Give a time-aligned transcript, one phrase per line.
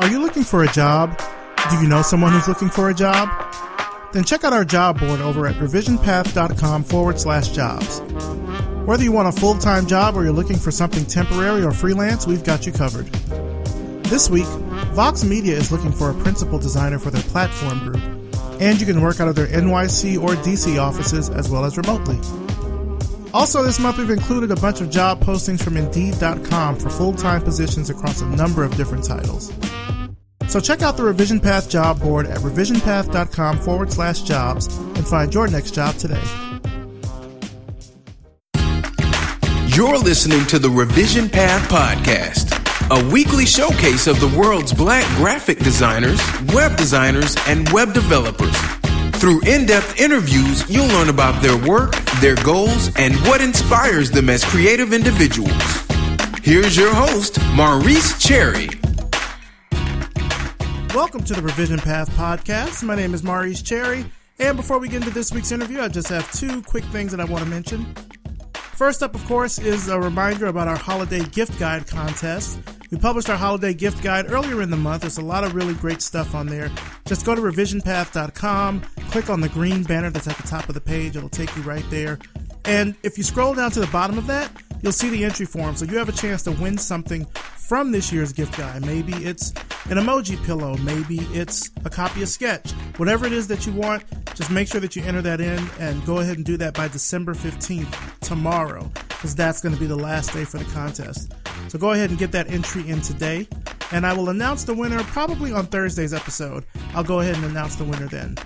[0.00, 1.20] Are you looking for a job?
[1.68, 3.28] Do you know someone who's looking for a job?
[4.14, 8.00] Then check out our job board over at revisionpath.com forward slash jobs.
[8.86, 12.26] Whether you want a full time job or you're looking for something temporary or freelance,
[12.26, 13.08] we've got you covered.
[14.04, 14.46] This week,
[14.94, 18.02] Vox Media is looking for a principal designer for their platform group,
[18.58, 22.18] and you can work out of their NYC or DC offices as well as remotely.
[23.32, 27.42] Also, this month we've included a bunch of job postings from Indeed.com for full time
[27.42, 29.52] positions across a number of different titles.
[30.48, 35.32] So check out the Revision Path job board at revisionpath.com forward slash jobs and find
[35.32, 36.20] your next job today.
[39.68, 42.50] You're listening to the Revision Path Podcast,
[42.90, 46.20] a weekly showcase of the world's black graphic designers,
[46.52, 48.79] web designers, and web developers.
[49.20, 54.30] Through in depth interviews, you'll learn about their work, their goals, and what inspires them
[54.30, 55.52] as creative individuals.
[56.42, 58.70] Here's your host, Maurice Cherry.
[60.94, 62.82] Welcome to the Revision Path Podcast.
[62.82, 64.06] My name is Maurice Cherry,
[64.38, 67.20] and before we get into this week's interview, I just have two quick things that
[67.20, 67.94] I want to mention.
[68.80, 72.58] First up, of course, is a reminder about our holiday gift guide contest.
[72.90, 75.02] We published our holiday gift guide earlier in the month.
[75.02, 76.70] There's a lot of really great stuff on there.
[77.04, 80.80] Just go to revisionpath.com, click on the green banner that's at the top of the
[80.80, 81.14] page.
[81.14, 82.18] It'll take you right there.
[82.64, 85.76] And if you scroll down to the bottom of that, you'll see the entry form.
[85.76, 87.26] So you have a chance to win something
[87.70, 88.84] from this year's gift guide.
[88.84, 89.50] Maybe it's
[89.90, 92.72] an emoji pillow, maybe it's a copy of Sketch.
[92.96, 94.02] Whatever it is that you want,
[94.34, 96.88] just make sure that you enter that in and go ahead and do that by
[96.88, 101.32] December 15th, tomorrow, because that's going to be the last day for the contest.
[101.68, 103.46] So go ahead and get that entry in today,
[103.92, 106.64] and I will announce the winner probably on Thursday's episode.
[106.92, 108.36] I'll go ahead and announce the winner then.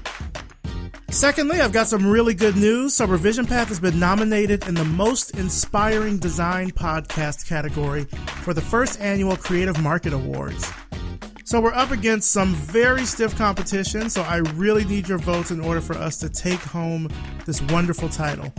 [1.14, 2.94] Secondly, I've got some really good news.
[2.94, 8.06] So, Revision Path has been nominated in the Most Inspiring Design Podcast category
[8.42, 10.68] for the first annual Creative Market Awards.
[11.44, 15.60] So, we're up against some very stiff competition, so I really need your votes in
[15.60, 17.08] order for us to take home
[17.46, 18.52] this wonderful title.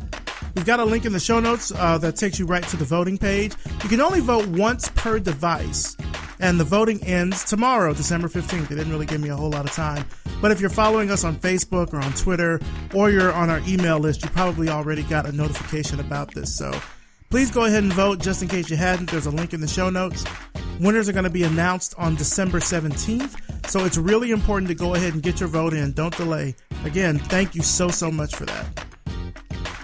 [0.56, 2.86] We've got a link in the show notes uh, that takes you right to the
[2.86, 3.54] voting page.
[3.84, 5.98] You can only vote once per device,
[6.40, 8.70] and the voting ends tomorrow, December 15th.
[8.70, 10.06] They didn't really give me a whole lot of time.
[10.42, 12.60] But if you're following us on Facebook or on Twitter,
[12.94, 16.56] or you're on our email list, you probably already got a notification about this.
[16.56, 16.72] So
[17.30, 19.10] please go ahead and vote just in case you hadn't.
[19.10, 20.24] There's a link in the show notes.
[20.80, 23.70] Winners are going to be announced on December 17th.
[23.70, 25.94] So it's really important to go ahead and get your vote in.
[25.94, 26.56] Don't delay.
[26.84, 28.86] Again, thank you so, so much for that.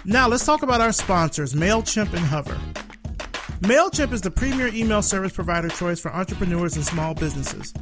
[0.03, 2.57] Now, let's talk about our sponsors, MailChimp and Hover.
[3.61, 7.73] MailChimp is the premier email service provider choice for entrepreneurs and small businesses.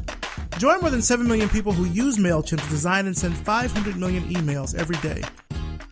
[0.60, 4.26] Join more than 7 million people who use MailChimp to design and send 500 million
[4.26, 5.24] emails every day.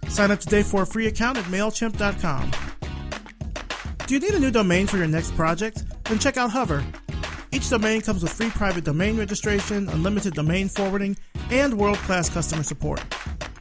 [0.09, 2.51] Sign up today for a free account at MailChimp.com.
[4.05, 5.85] Do you need a new domain for your next project?
[6.03, 6.83] Then check out Hover.
[7.53, 11.15] Each domain comes with free private domain registration, unlimited domain forwarding,
[11.49, 13.01] and world class customer support.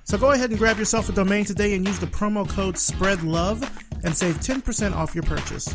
[0.03, 3.63] So go ahead and grab yourself a domain today and use the promo code SPREADLOVE
[4.03, 5.73] and save 10% off your purchase.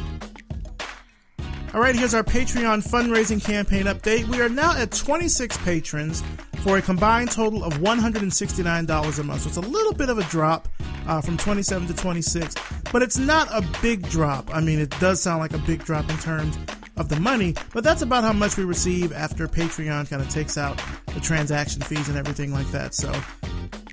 [1.74, 4.28] All right, here's our Patreon fundraising campaign update.
[4.28, 6.22] We are now at 26 patrons
[6.64, 9.42] for a combined total of $169 a month.
[9.42, 10.68] So it's a little bit of a drop
[11.08, 12.56] uh, from 27 to 26,
[12.92, 14.54] but it's not a big drop.
[14.54, 16.58] I mean, it does sound like a big drop in terms
[16.98, 20.58] of the money, but that's about how much we receive after Patreon kind of takes
[20.58, 20.78] out
[21.14, 22.94] the transaction fees and everything like that.
[22.94, 23.14] So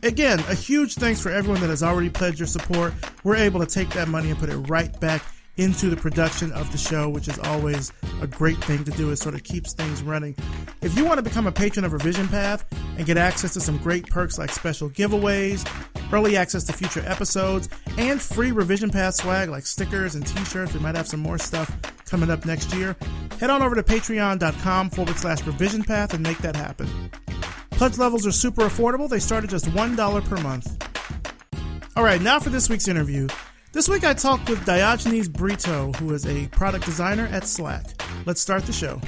[0.02, 2.94] Again, a huge thanks for everyone that has already pledged your support.
[3.24, 5.22] We're able to take that money and put it right back
[5.58, 7.92] into the production of the show, which is always
[8.22, 9.10] a great thing to do.
[9.10, 10.36] It sort of keeps things running.
[10.80, 12.64] If you want to become a patron of Revision Path
[12.96, 15.68] and get access to some great perks like special giveaways,
[16.12, 20.72] early access to future episodes, and free Revision Path swag like stickers and t shirts,
[20.72, 21.76] we might have some more stuff
[22.06, 22.96] coming up next year,
[23.38, 26.88] head on over to patreon.com forward slash revision path and make that happen.
[27.70, 29.08] Pledge levels are super affordable.
[29.08, 30.88] They start at just $1 per month.
[31.96, 33.28] All right, now for this week's interview.
[33.70, 37.84] This week I talked with Diogenes Brito, who is a product designer at Slack.
[38.24, 38.98] Let's start the show.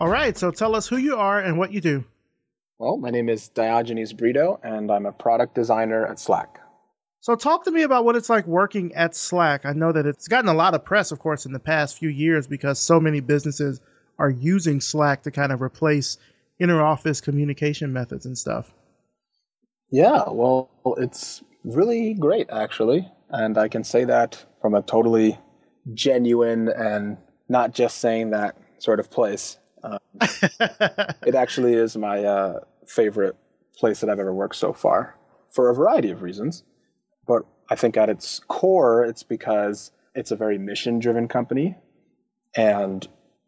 [0.00, 2.02] All right, so tell us who you are and what you do.
[2.78, 6.60] Well, my name is Diogenes Brito, and I'm a product designer at Slack.
[7.20, 9.66] So, talk to me about what it's like working at Slack.
[9.66, 12.08] I know that it's gotten a lot of press, of course, in the past few
[12.08, 13.82] years because so many businesses
[14.18, 16.16] are using Slack to kind of replace
[16.58, 18.72] inter office communication methods and stuff.
[19.90, 23.08] Yeah, well, it's really great, actually.
[23.30, 25.38] And I can say that from a totally
[25.94, 27.16] genuine and
[27.48, 29.58] not just saying that sort of place.
[29.82, 33.36] Um, it actually is my uh, favorite
[33.76, 35.16] place that I've ever worked so far
[35.50, 36.62] for a variety of reasons.
[37.26, 41.76] But I think at its core, it's because it's a very mission driven company.
[42.56, 43.06] And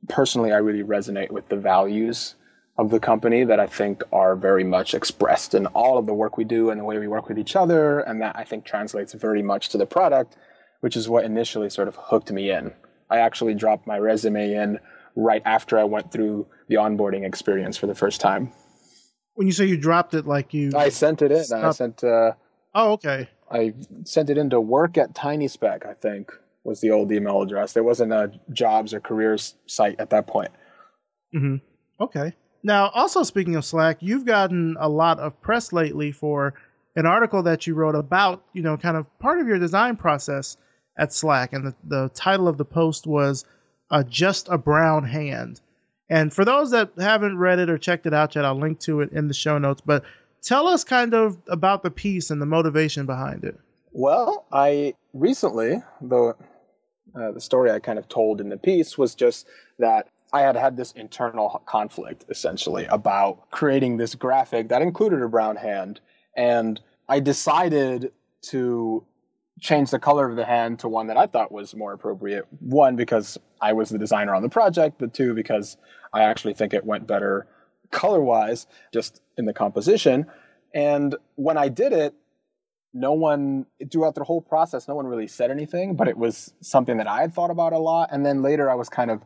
[0.08, 2.36] personally, I really resonate with the values
[2.76, 6.36] of the company that I think are very much expressed in all of the work
[6.36, 8.00] we do and the way we work with each other.
[8.00, 10.36] And that I think translates very much to the product,
[10.80, 12.72] which is what initially sort of hooked me in.
[13.10, 14.80] I actually dropped my resume in
[15.14, 18.52] right after I went through the onboarding experience for the first time.
[19.34, 21.44] When you say you dropped it, like you, I sent it in.
[21.44, 21.64] Stopped.
[21.64, 22.04] I sent.
[22.04, 22.32] Uh,
[22.74, 23.28] oh, okay.
[23.50, 23.74] I
[24.04, 25.86] sent it into work at Tiny Speck.
[25.86, 26.32] I think
[26.64, 27.72] was the old email address.
[27.72, 30.50] There wasn't a jobs or careers site at that point.
[31.34, 31.56] Mm-hmm.
[32.02, 32.32] Okay.
[32.64, 36.54] Now, also speaking of Slack, you've gotten a lot of press lately for
[36.96, 40.56] an article that you wrote about, you know, kind of part of your design process
[40.96, 43.44] at Slack, and the, the title of the post was
[43.90, 45.60] uh, "Just a Brown Hand."
[46.08, 49.00] And for those that haven't read it or checked it out yet, I'll link to
[49.00, 49.82] it in the show notes.
[49.84, 50.04] But
[50.42, 53.58] tell us kind of about the piece and the motivation behind it.
[53.92, 56.36] Well, I recently, though
[57.14, 59.46] uh, the story I kind of told in the piece was just
[59.78, 65.28] that I had had this internal conflict essentially about creating this graphic that included a
[65.28, 66.00] brown hand.
[66.36, 68.10] And I decided
[68.50, 69.06] to
[69.60, 72.46] change the color of the hand to one that I thought was more appropriate.
[72.58, 75.76] One, because I was the designer on the project, but two, because
[76.12, 77.46] I actually think it went better
[77.92, 80.26] color wise, just in the composition.
[80.74, 82.12] And when I did it,
[82.92, 86.96] no one throughout the whole process no one really said anything but it was something
[86.98, 89.20] that i had thought about a lot and then later i was kind of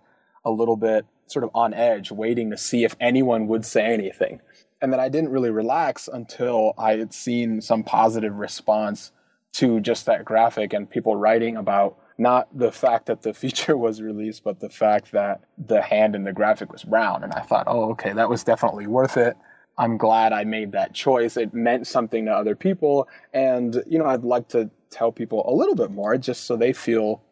[0.45, 4.41] a little bit sort of on edge waiting to see if anyone would say anything
[4.81, 9.13] and then i didn't really relax until i had seen some positive response
[9.53, 14.01] to just that graphic and people writing about not the fact that the feature was
[14.01, 17.65] released but the fact that the hand in the graphic was brown and i thought
[17.69, 19.37] oh okay that was definitely worth it
[19.79, 21.37] I'm glad I made that choice.
[21.37, 23.09] It meant something to other people.
[23.33, 26.73] And, you know, I'd like to tell people a little bit more just so they
[26.73, 27.23] feel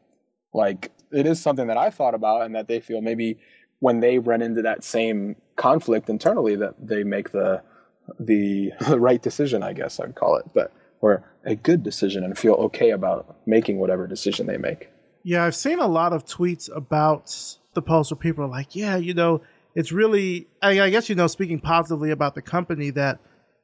[0.55, 3.39] like it is something that I thought about and that they feel maybe
[3.81, 7.63] when they run into that same conflict internally that they make the
[8.21, 12.55] the, right decision, I guess I'd call it, but or a good decision and feel
[12.55, 14.89] okay about making whatever decision they make.
[15.23, 17.37] Yeah, I've seen a lot of tweets about
[17.75, 19.43] the post where people are like, yeah, you know,
[19.75, 23.19] it's really, I, I guess, you know, speaking positively about the company that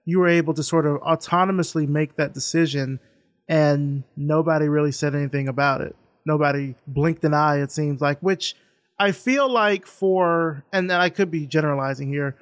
[0.05, 3.01] you were able to sort of autonomously make that decision
[3.49, 5.97] and nobody really said anything about it.
[6.25, 8.55] Nobody blinked an eye, it seems like, which
[8.99, 12.37] I feel like for, and I could be generalizing here,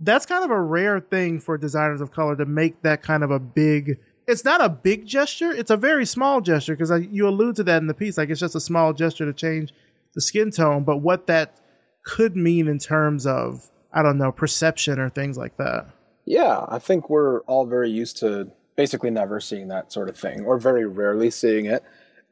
[0.00, 3.30] that's kind of a rare thing for designers of color to make that kind of
[3.30, 7.28] a big, it's not a big gesture, it's a very small gesture because uh, you
[7.28, 8.18] allude to that in the piece.
[8.18, 9.72] Like it's just a small gesture to change
[10.14, 11.60] the skin tone, but what that
[12.04, 15.86] could mean in terms of I don't know perception or things like that.
[16.24, 20.44] Yeah, I think we're all very used to basically never seeing that sort of thing
[20.44, 21.84] or very rarely seeing it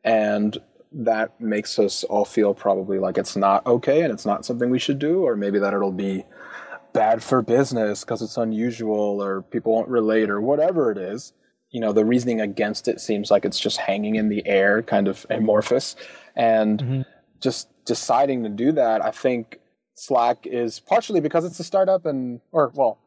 [0.05, 0.57] and
[0.93, 4.79] that makes us all feel probably like it's not okay and it's not something we
[4.79, 6.25] should do or maybe that it'll be
[6.93, 11.33] bad for business because it's unusual or people won't relate or whatever it is
[11.71, 15.07] you know the reasoning against it seems like it's just hanging in the air kind
[15.07, 15.95] of amorphous
[16.35, 17.03] and mm-hmm.
[17.39, 19.61] just deciding to do that i think
[20.01, 22.99] Slack is partially because it's a startup and, or well,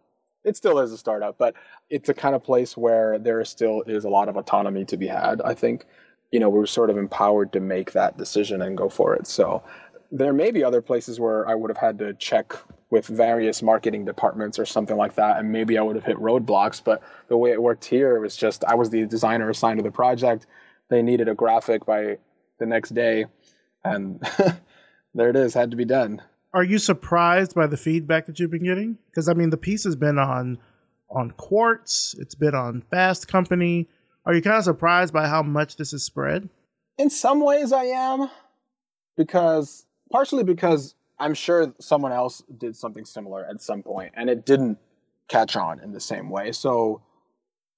[0.44, 1.56] it still is a startup, but
[1.90, 5.08] it's a kind of place where there still is a lot of autonomy to be
[5.08, 5.42] had.
[5.42, 5.86] I think,
[6.34, 9.28] you know, we're sort of empowered to make that decision and go for it.
[9.28, 9.62] So
[10.12, 12.54] there may be other places where I would have had to check
[12.90, 16.84] with various marketing departments or something like that, and maybe I would have hit roadblocks.
[16.84, 19.92] But the way it worked here was just I was the designer assigned to the
[19.92, 20.48] project.
[20.90, 22.18] They needed a graphic by
[22.58, 23.28] the next day,
[23.84, 24.20] and
[25.14, 26.20] there it is, had to be done
[26.54, 28.98] are you surprised by the feedback that you've been getting?
[29.08, 30.60] Because I mean, the piece has been on
[31.10, 33.88] on Quartz, it's been on Fast Company.
[34.26, 36.50] Are you kind of surprised by how much this has spread?
[36.98, 38.30] In some ways, I am,
[39.18, 44.46] because partially because I'm sure someone else did something similar at some point, and it
[44.46, 44.78] didn't
[45.28, 46.52] catch on in the same way.
[46.52, 47.02] So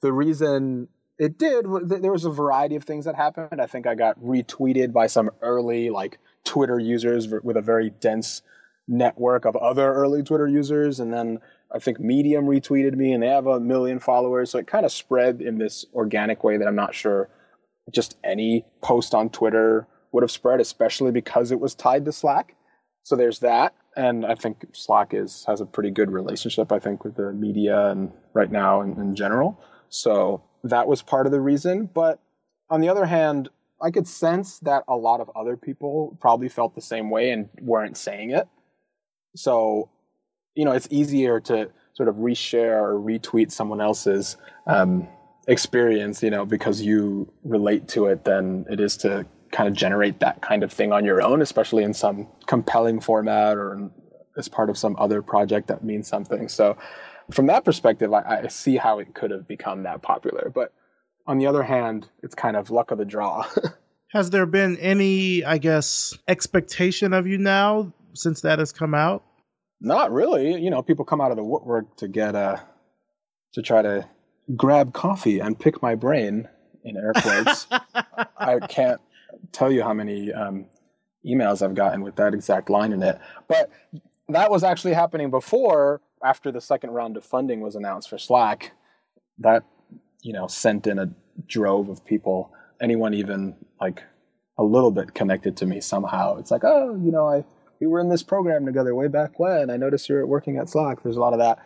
[0.01, 0.87] the reason
[1.17, 3.61] it did there was a variety of things that happened.
[3.61, 8.41] I think I got retweeted by some early like Twitter users with a very dense
[8.87, 10.99] network of other early Twitter users.
[10.99, 11.39] And then
[11.75, 14.51] I think Medium retweeted me and they have a million followers.
[14.51, 17.29] So it kind of spread in this organic way that I'm not sure
[17.91, 22.55] just any post on Twitter would have spread, especially because it was tied to Slack.
[23.03, 23.75] So there's that.
[23.97, 27.89] And I think Slack is has a pretty good relationship, I think, with the media
[27.89, 29.59] and right now in, in general.
[29.89, 31.89] So that was part of the reason.
[31.93, 32.19] But
[32.69, 33.49] on the other hand,
[33.81, 37.49] I could sense that a lot of other people probably felt the same way and
[37.61, 38.47] weren't saying it.
[39.35, 39.89] So,
[40.55, 45.07] you know, it's easier to sort of reshare or retweet someone else's um,
[45.47, 50.19] experience, you know, because you relate to it than it is to kind of generate
[50.19, 53.89] that kind of thing on your own, especially in some compelling format or
[54.37, 56.49] as part of some other project that means something.
[56.49, 56.77] So,
[57.31, 60.51] from that perspective, I, I see how it could have become that popular.
[60.53, 60.73] But
[61.25, 63.47] on the other hand, it's kind of luck of the draw.
[64.11, 69.23] has there been any, I guess, expectation of you now since that has come out?
[69.81, 70.61] Not really.
[70.61, 72.57] You know, people come out of the woodwork to get uh,
[73.53, 74.07] to try to
[74.55, 76.47] grab coffee and pick my brain
[76.83, 77.67] in air quotes.
[78.37, 79.01] I can't
[79.51, 80.65] tell you how many um,
[81.25, 83.19] emails I've gotten with that exact line in it.
[83.47, 83.71] But
[84.29, 88.71] that was actually happening before, after the second round of funding was announced for Slack.
[89.39, 89.63] That
[90.21, 91.09] you know sent in a
[91.47, 92.53] drove of people.
[92.81, 94.03] Anyone even like
[94.57, 96.37] a little bit connected to me somehow.
[96.37, 97.43] It's like, oh, you know, I
[97.79, 99.69] we were in this program together way back when.
[99.69, 101.03] I noticed you're working at Slack.
[101.03, 101.59] There's a lot of that.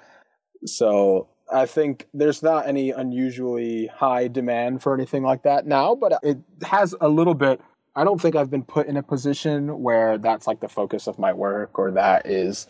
[0.65, 6.19] So I think there's not any unusually high demand for anything like that now, but
[6.23, 7.61] it has a little bit.
[7.95, 11.17] I don't think I've been put in a position where that's like the focus of
[11.17, 12.67] my work or that is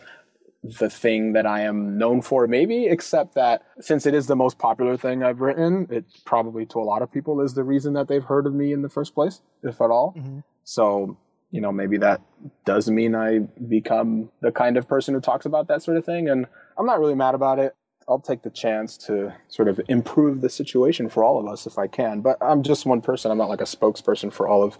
[0.62, 4.58] the thing that I am known for, maybe, except that since it is the most
[4.58, 8.08] popular thing I've written, it probably to a lot of people is the reason that
[8.08, 10.14] they've heard of me in the first place, if at all.
[10.16, 10.40] Mm-hmm.
[10.64, 11.16] So,
[11.50, 12.20] you know, maybe that
[12.64, 16.28] does mean I become the kind of person who talks about that sort of thing.
[16.28, 16.46] And
[16.78, 17.74] I'm not really mad about it.
[18.08, 21.78] I'll take the chance to sort of improve the situation for all of us if
[21.78, 22.20] I can.
[22.20, 23.30] But I'm just one person.
[23.30, 24.78] I'm not like a spokesperson for all of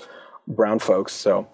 [0.48, 1.12] brown folks.
[1.12, 1.48] So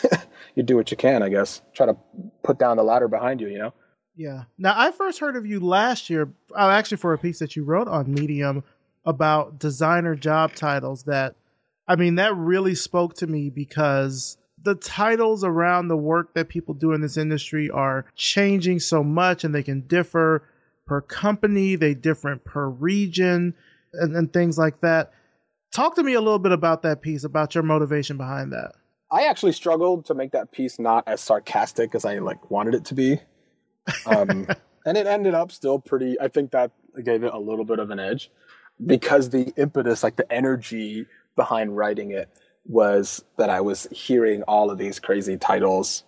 [0.54, 1.62] you do what you can, I guess.
[1.74, 1.96] Try to
[2.42, 3.74] put down the ladder behind you, you know?
[4.14, 4.44] Yeah.
[4.58, 7.64] Now, I first heard of you last year, uh, actually, for a piece that you
[7.64, 8.62] wrote on Medium
[9.04, 11.34] about designer job titles that,
[11.88, 16.74] I mean, that really spoke to me because the titles around the work that people
[16.74, 20.48] do in this industry are changing so much and they can differ
[20.86, 23.54] per company, they differ per region,
[23.92, 25.12] and, and things like that.
[25.72, 28.72] Talk to me a little bit about that piece, about your motivation behind that.
[29.10, 32.84] I actually struggled to make that piece not as sarcastic as I like wanted it
[32.86, 33.18] to be.
[34.06, 34.46] Um,
[34.86, 37.90] and it ended up still pretty I think that gave it a little bit of
[37.90, 38.30] an edge
[38.84, 42.28] because the impetus, like the energy behind writing it
[42.64, 46.04] was that I was hearing all of these crazy titles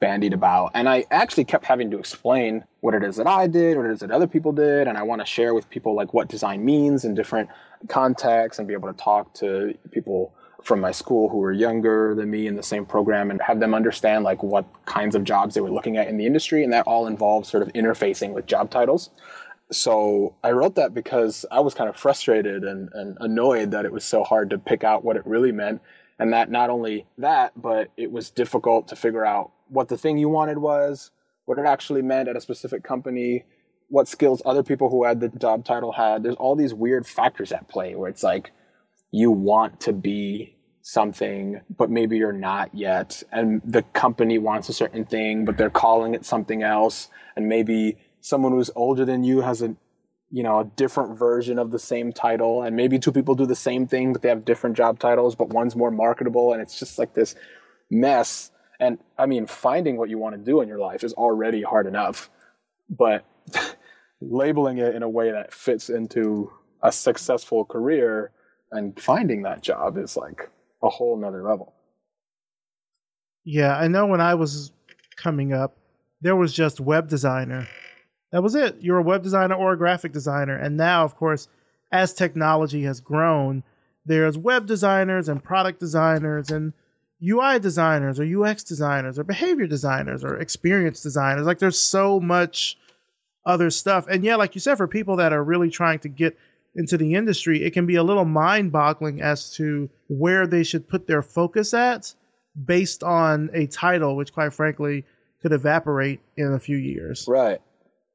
[0.00, 0.72] bandied about.
[0.74, 3.92] And I actually kept having to explain what it is that I did, what it
[3.92, 6.64] is that other people did, and I want to share with people like what design
[6.64, 7.48] means in different
[7.88, 12.30] contexts and be able to talk to people from my school who were younger than
[12.30, 15.60] me in the same program and have them understand like what kinds of jobs they
[15.60, 18.70] were looking at in the industry and that all involves sort of interfacing with job
[18.70, 19.10] titles
[19.72, 23.92] so i wrote that because i was kind of frustrated and, and annoyed that it
[23.92, 25.80] was so hard to pick out what it really meant
[26.18, 30.18] and that not only that but it was difficult to figure out what the thing
[30.18, 31.10] you wanted was,
[31.46, 33.44] what it actually meant at a specific company,
[33.88, 36.22] what skills other people who had the job title had.
[36.22, 38.52] There's all these weird factors at play where it's like
[39.10, 43.22] you want to be something, but maybe you're not yet.
[43.32, 47.08] And the company wants a certain thing, but they're calling it something else.
[47.36, 49.74] And maybe someone who's older than you has a
[50.30, 53.54] you know a different version of the same title and maybe two people do the
[53.54, 56.98] same thing but they have different job titles but one's more marketable and it's just
[56.98, 57.34] like this
[57.90, 58.50] mess
[58.82, 61.86] and I mean, finding what you want to do in your life is already hard
[61.86, 62.28] enough,
[62.90, 63.24] but
[64.20, 66.52] labeling it in a way that fits into
[66.82, 68.32] a successful career
[68.72, 70.50] and finding that job is like
[70.82, 71.74] a whole nother level.
[73.44, 74.72] Yeah, I know when I was
[75.14, 75.76] coming up,
[76.20, 77.68] there was just web designer.
[78.32, 78.76] That was it.
[78.80, 80.56] You're a web designer or a graphic designer.
[80.56, 81.48] And now, of course,
[81.92, 83.62] as technology has grown,
[84.06, 86.72] there's web designers and product designers and
[87.22, 91.46] UI designers or UX designers or behavior designers or experience designers.
[91.46, 92.78] Like there's so much
[93.44, 94.06] other stuff.
[94.08, 96.36] And yeah, like you said, for people that are really trying to get
[96.74, 100.88] into the industry, it can be a little mind boggling as to where they should
[100.88, 102.14] put their focus at
[102.64, 105.04] based on a title, which quite frankly
[105.42, 107.26] could evaporate in a few years.
[107.28, 107.60] Right.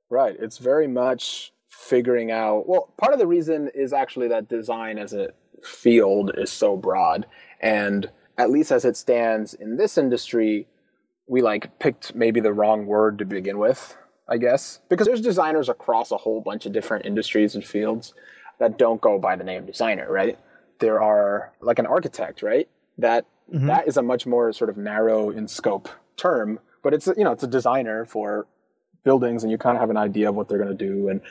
[0.09, 0.35] Right.
[0.39, 2.67] It's very much figuring out.
[2.67, 5.29] Well, part of the reason is actually that design as a
[5.63, 7.25] field is so broad.
[7.61, 10.67] And at least as it stands in this industry,
[11.27, 13.97] we like picked maybe the wrong word to begin with,
[14.29, 18.13] I guess, because there's designers across a whole bunch of different industries and fields
[18.59, 20.37] that don't go by the name designer, right?
[20.79, 22.67] There are like an architect, right?
[22.97, 23.67] That mm-hmm.
[23.67, 27.31] that is a much more sort of narrow in scope term, but it's you know
[27.31, 28.47] it's a designer for
[29.09, 31.21] buildings, and you kind of have an idea of what they're going to do, and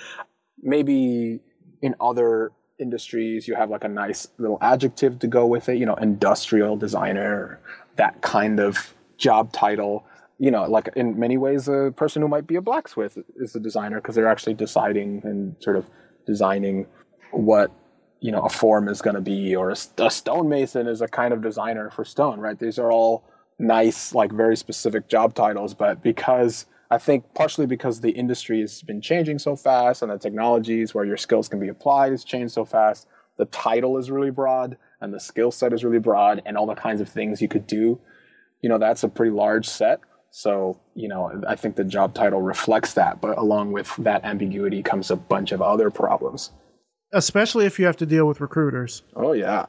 [0.62, 1.40] maybe
[1.82, 5.86] in other industries, you have like a nice little adjective to go with it, you
[5.86, 7.60] know, industrial designer,
[7.96, 10.04] that kind of job title.
[10.38, 13.60] You know, like in many ways, a person who might be a blacksmith is a
[13.60, 15.86] designer because they're actually deciding and sort of
[16.26, 16.86] designing
[17.30, 17.70] what
[18.20, 21.32] you know a form is going to be or a, a stonemason is a kind
[21.32, 23.24] of designer for stone right these are all
[23.58, 28.82] nice like very specific job titles but because i think partially because the industry has
[28.82, 32.52] been changing so fast and the technologies where your skills can be applied has changed
[32.52, 36.56] so fast the title is really broad and the skill set is really broad and
[36.56, 37.98] all the kinds of things you could do
[38.62, 40.00] you know that's a pretty large set.
[40.30, 44.82] So you know i think the job title reflects that but along with that ambiguity
[44.82, 46.50] comes a bunch of other problems.
[47.12, 49.02] Especially if you have to deal with recruiters.
[49.14, 49.66] Oh yeah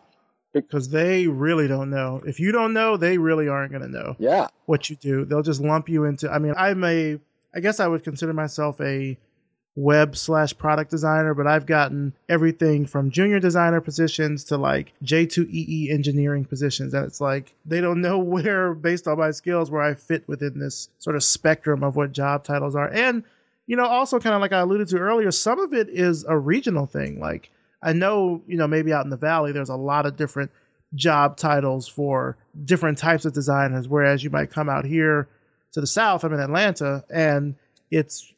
[0.54, 4.16] because they really don't know if you don't know they really aren't going to know
[4.20, 7.20] yeah what you do they'll just lump you into i mean i'm a
[7.54, 9.18] i guess i would consider myself a
[9.78, 15.92] web slash product designer, but I've gotten everything from junior designer positions to like J2EE
[15.92, 16.96] engineering positions.
[16.96, 20.60] And it's like they don't know where, based on my skills, where I fit within
[20.60, 22.90] this sort of spectrum of what job titles are.
[22.90, 23.24] And,
[23.68, 26.36] you know, also kind of like I alluded to earlier, some of it is a
[26.36, 27.20] regional thing.
[27.20, 30.52] Like I know, you know, maybe out in the valley, there's a lot of different
[30.96, 35.28] job titles for different types of designers, whereas you might come out here
[35.74, 37.56] to the south, I'm in Atlanta, and
[37.92, 38.34] it's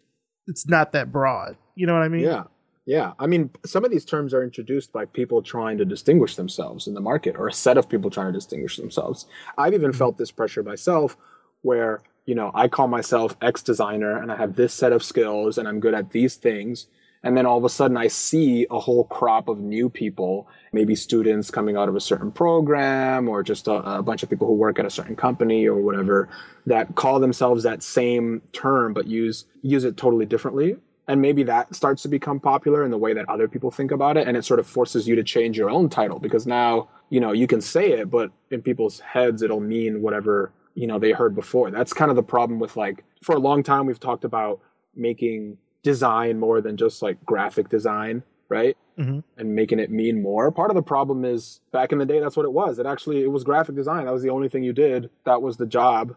[0.48, 1.56] it's not that broad.
[1.76, 2.22] You know what I mean?
[2.22, 2.44] Yeah.
[2.86, 3.14] Yeah.
[3.20, 6.96] I mean, some of these terms are introduced by people trying to distinguish themselves in
[6.96, 9.28] the market or a set of people trying to distinguish themselves.
[9.60, 11.16] I've even felt this pressure myself
[11.62, 15.60] where, you know, I call myself X designer and I have this set of skills
[15.60, 16.88] and I'm good at these things
[17.24, 20.96] and then all of a sudden I see a whole crop of new people, maybe
[20.96, 24.54] students coming out of a certain program or just a, a, bunch of people who
[24.54, 26.30] work at a certain company or whatever
[26.66, 30.78] that call themselves that same term but use use it totally differently.
[31.10, 34.16] And maybe that starts to become popular in the way that other people think about
[34.16, 34.28] it.
[34.28, 37.32] And it sort of forces you to change your own title because now, you know,
[37.32, 41.34] you can say it, but in people's heads, it'll mean whatever, you know, they heard
[41.34, 41.72] before.
[41.72, 44.62] That's kind of the problem with like, for a long time, we've talked about
[44.96, 48.78] making design more than just like graphic design, right?
[48.98, 49.20] Mm-hmm.
[49.38, 50.52] And making it mean more.
[50.52, 52.80] Part of the problem is back in the day, that's what it was.
[52.80, 54.06] It actually it was graphic design.
[54.06, 55.10] That was the only thing you did.
[55.26, 56.16] That was the job,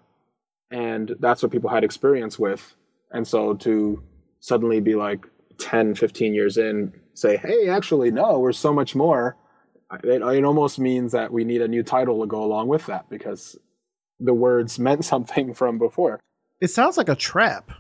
[0.70, 2.74] and that's what people had experience with.
[3.12, 4.02] And so to
[4.40, 5.26] suddenly be like
[5.58, 9.36] 10, 15 years in, say, hey, actually, no, we're so much more.
[10.02, 13.08] It, it almost means that we need a new title to go along with that
[13.10, 13.56] because
[14.18, 16.18] the words meant something from before.
[16.60, 17.70] It sounds like a trap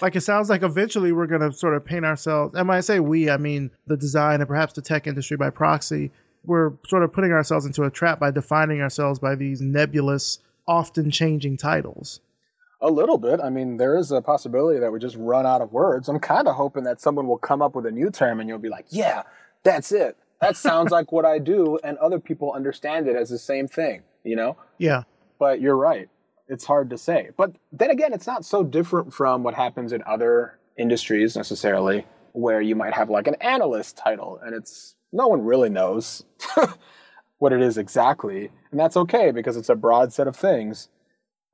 [0.00, 2.80] like it sounds like eventually we're going to sort of paint ourselves and when i
[2.80, 6.10] say we i mean the design and perhaps the tech industry by proxy.
[6.44, 11.10] We're sort of putting ourselves into a trap by defining ourselves by these nebulous often
[11.10, 12.20] changing titles.
[12.80, 13.40] A little bit.
[13.40, 16.08] I mean there is a possibility that we just run out of words.
[16.08, 18.58] I'm kind of hoping that someone will come up with a new term and you'll
[18.58, 19.22] be like yeah
[19.64, 20.16] that's it.
[20.40, 24.02] That sounds like what i do and other people understand it as the same thing
[24.26, 24.56] you know?
[24.78, 25.04] Yeah.
[25.38, 26.08] But you're right
[26.48, 27.30] it's hard to say.
[27.36, 32.60] But then again, it's not so different from what happens in other industries necessarily, where
[32.60, 36.24] you might have like an analyst title and it's no one really knows
[37.38, 38.50] what it is exactly.
[38.70, 40.88] And that's okay because it's a broad set of things.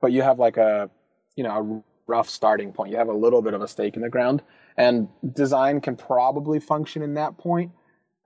[0.01, 0.89] But you have like a,
[1.35, 2.91] you know, a rough starting point.
[2.91, 4.41] You have a little bit of a stake in the ground.
[4.75, 7.71] And design can probably function in that point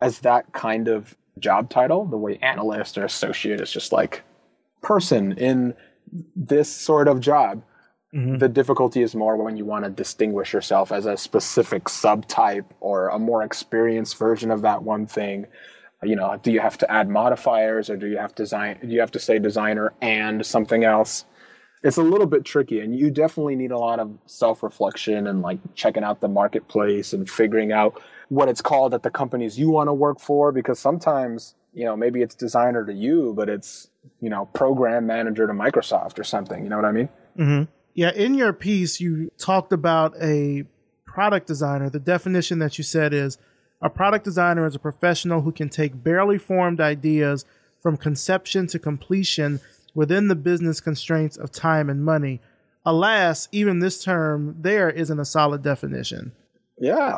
[0.01, 4.23] as that kind of job title, the way analyst or associate is just like
[4.81, 5.73] person in
[6.35, 7.63] this sort of job.
[8.13, 8.37] Mm-hmm.
[8.37, 13.09] The difficulty is more when you want to distinguish yourself as a specific subtype or
[13.09, 15.45] a more experienced version of that one thing.
[16.03, 18.87] You know, do you have to add modifiers or do you have to design do
[18.87, 21.25] you have to say designer and something else?
[21.83, 25.59] It's a little bit tricky and you definitely need a lot of self-reflection and like
[25.75, 29.87] checking out the marketplace and figuring out what it's called at the companies you want
[29.87, 33.89] to work for because sometimes you know maybe it's designer to you but it's
[34.21, 37.09] you know program manager to microsoft or something you know what i mean?
[37.37, 37.63] Mm-hmm.
[37.93, 40.65] yeah in your piece you talked about a
[41.17, 41.89] product designer.
[41.89, 43.39] The definition that you said is
[43.81, 47.43] a product designer is a professional who can take barely formed ideas
[47.81, 49.59] from conception to completion
[49.95, 52.39] within the business constraints of time and money.
[52.85, 56.33] Alas even this term there isn't a solid definition.
[56.77, 57.17] Yeah.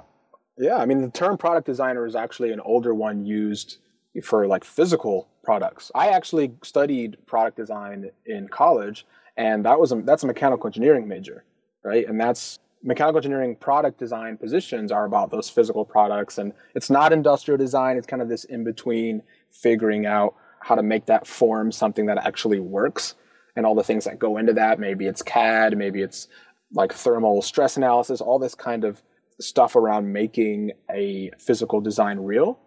[0.58, 3.80] Yeah i mean the term product designer is actually an older one used
[4.24, 5.91] for like physical products.
[5.95, 9.06] I actually studied product design in college,
[9.38, 11.43] and that was a, that's a mechanical engineering major,
[11.84, 12.08] right?
[12.08, 17.13] And that's mechanical engineering product design positions are about those physical products, and it's not
[17.13, 17.98] industrial design.
[17.98, 22.17] It's kind of this in between, figuring out how to make that form something that
[22.17, 23.15] actually works,
[23.56, 24.80] and all the things that go into that.
[24.80, 26.28] Maybe it's CAD, maybe it's
[26.74, 29.02] like thermal stress analysis, all this kind of
[29.39, 32.60] stuff around making a physical design real.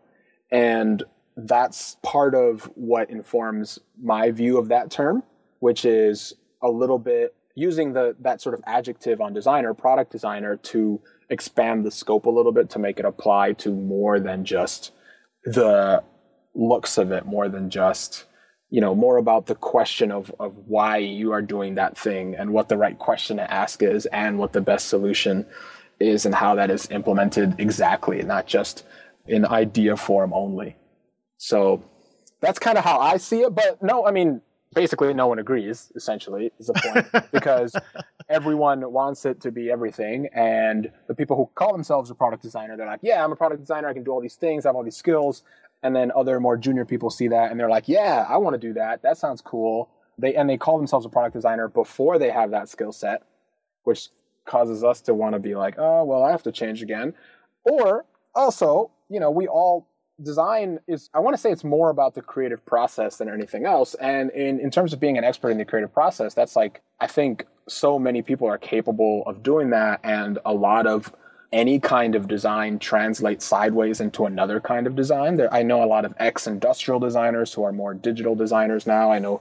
[0.50, 1.02] And
[1.36, 5.22] that's part of what informs my view of that term,
[5.60, 10.56] which is a little bit using the that sort of adjective on designer, product designer,
[10.56, 14.92] to expand the scope a little bit to make it apply to more than just
[15.44, 16.02] the
[16.54, 18.26] looks of it more than just
[18.68, 22.52] you know more about the question of of why you are doing that thing and
[22.52, 25.46] what the right question to ask is and what the best solution
[25.98, 28.84] is and how that is implemented exactly not just
[29.26, 30.76] in idea form only
[31.42, 31.83] so
[32.40, 34.40] that's kind of how i see it but no i mean
[34.74, 37.74] basically no one agrees essentially is the point because
[38.28, 42.76] everyone wants it to be everything and the people who call themselves a product designer
[42.76, 44.76] they're like yeah i'm a product designer i can do all these things i have
[44.76, 45.42] all these skills
[45.83, 48.59] and then other more junior people see that and they're like yeah i want to
[48.59, 49.90] do that that sounds cool.
[50.18, 53.22] They and they call themselves a product designer before they have that skill set
[53.83, 54.11] which
[54.44, 57.14] causes us to want to be like oh well i have to change again.
[57.64, 59.88] Or also you know we all
[60.20, 63.94] design is i want to say it's more about the creative process than anything else.
[63.94, 67.07] And in, in terms of being an expert in the creative process that's like i
[67.07, 71.14] think so many people are capable of doing that and a lot of
[71.53, 75.37] any kind of design translates sideways into another kind of design.
[75.37, 79.11] There i know a lot of ex industrial designers who are more digital designers now.
[79.11, 79.40] I know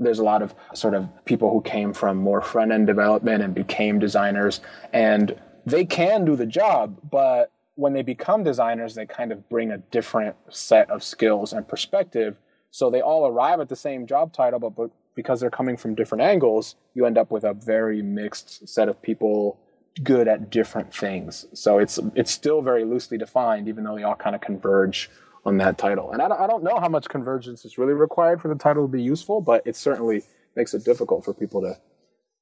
[0.00, 3.54] there's a lot of sort of people who came from more front end development and
[3.54, 4.60] became designers
[4.92, 5.34] and
[5.66, 9.78] they can do the job but when they become designers, they kind of bring a
[9.78, 12.36] different set of skills and perspective.
[12.72, 15.94] So they all arrive at the same job title, but, but because they're coming from
[15.94, 19.60] different angles, you end up with a very mixed set of people
[20.02, 21.46] good at different things.
[21.54, 25.08] So it's it's still very loosely defined, even though they all kind of converge
[25.46, 26.10] on that title.
[26.10, 28.92] And I I don't know how much convergence is really required for the title to
[28.92, 30.24] be useful, but it certainly
[30.56, 31.78] makes it difficult for people to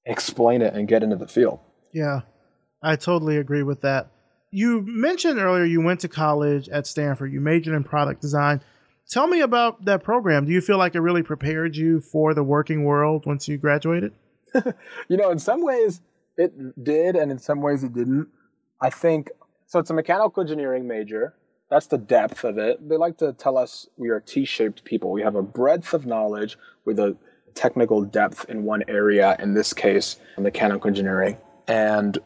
[0.07, 1.61] explain it and get into the field.
[1.93, 2.23] Yeah,
[2.83, 4.11] I totally agree with that
[4.51, 7.33] you mentioned earlier you went to college at Stanford.
[7.33, 8.63] You majored in product design.
[9.09, 10.47] Tell me about that program.
[10.47, 14.13] Do you feel like it really prepared you for the working world once you graduated?
[15.09, 16.01] you know, in some ways
[16.37, 18.29] it did, and in some ways it didn't.
[18.81, 19.31] I think
[19.67, 19.79] so.
[19.79, 21.35] It's a mechanical engineering major.
[21.71, 22.89] That's the depth of it.
[22.89, 25.11] They like to tell us we are T shaped people.
[25.13, 27.17] We have a breadth of knowledge with a
[27.55, 31.39] technical depth in one area, in this case, mechanical engineering.
[31.67, 32.19] And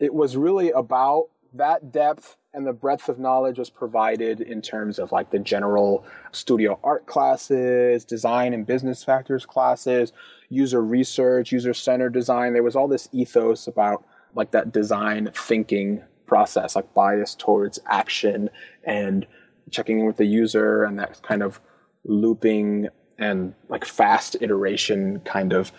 [0.00, 4.98] it was really about that depth and the breadth of knowledge was provided in terms
[4.98, 10.12] of like the general studio art classes, design and business factors classes,
[10.48, 12.52] user research, user centered design.
[12.52, 18.48] There was all this ethos about like that design thinking process, like bias towards action
[18.84, 19.26] and
[19.70, 21.60] checking in with the user and that kind of
[22.04, 22.88] looping
[23.18, 25.72] and like fast iteration kind of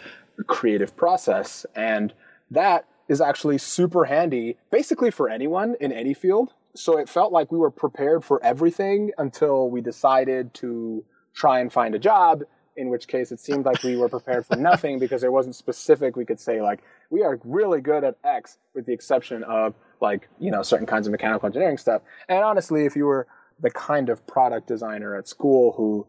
[0.47, 1.65] creative process.
[1.75, 2.13] And
[2.51, 6.51] that is actually super handy basically for anyone in any field.
[6.75, 11.71] So it felt like we were prepared for everything until we decided to try and
[11.71, 12.43] find a job,
[12.75, 16.15] in which case it seemed like we were prepared for nothing because there wasn't specific
[16.15, 20.27] we could say like we are really good at X with the exception of like,
[20.39, 22.01] you know, certain kinds of mechanical engineering stuff.
[22.27, 23.27] And honestly, if you were
[23.59, 26.07] the kind of product designer at school who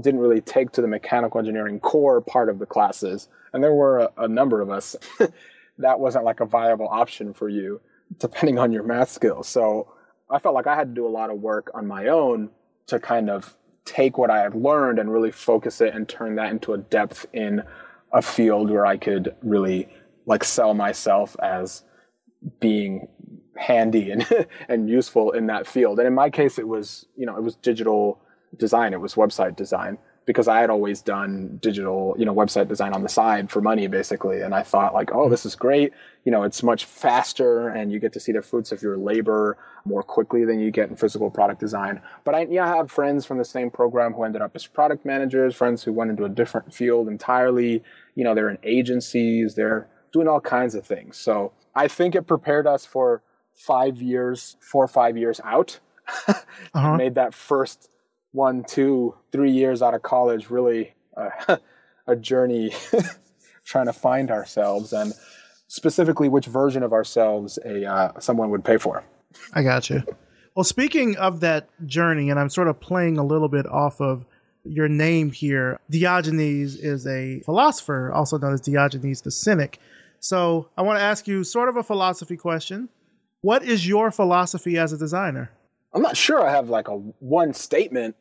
[0.00, 3.98] didn't really take to the mechanical engineering core part of the classes, and there were
[3.98, 4.94] a, a number of us,
[5.78, 7.80] that wasn't like a viable option for you
[8.18, 9.48] depending on your math skills.
[9.48, 9.92] So
[10.30, 12.50] I felt like I had to do a lot of work on my own
[12.86, 16.50] to kind of take what I had learned and really focus it and turn that
[16.50, 17.62] into a depth in
[18.12, 19.88] a field where I could really
[20.26, 21.84] like sell myself as
[22.60, 23.08] being
[23.56, 24.26] handy and
[24.68, 25.98] and useful in that field.
[25.98, 28.20] And in my case it was, you know, it was digital
[28.56, 32.92] design, it was website design because I had always done digital, you know, website design
[32.92, 34.42] on the side for money basically.
[34.42, 35.94] And I thought like, oh, this is great.
[36.26, 39.56] You know, it's much faster and you get to see the fruits of your labor
[39.86, 42.02] more quickly than you get in physical product design.
[42.24, 45.06] But I, yeah, I have friends from the same program who ended up as product
[45.06, 47.82] managers, friends who went into a different field entirely.
[48.14, 51.16] You know, they're in agencies, they're doing all kinds of things.
[51.16, 53.22] So I think it prepared us for
[53.54, 55.80] five years, four or five years out.
[56.28, 56.96] uh-huh.
[56.96, 57.88] Made that first
[58.32, 61.56] one, two, three years out of college, really uh,
[62.06, 62.72] a journey
[63.64, 65.12] trying to find ourselves and
[65.68, 69.04] specifically which version of ourselves a uh, someone would pay for.
[69.52, 70.02] I got you.
[70.54, 74.24] Well, speaking of that journey, and I'm sort of playing a little bit off of
[74.64, 75.78] your name here.
[75.90, 79.78] Diogenes is a philosopher, also known as Diogenes the Cynic.
[80.20, 82.88] So I want to ask you sort of a philosophy question.
[83.40, 85.50] What is your philosophy as a designer?
[85.94, 88.16] I'm not sure I have like a one statement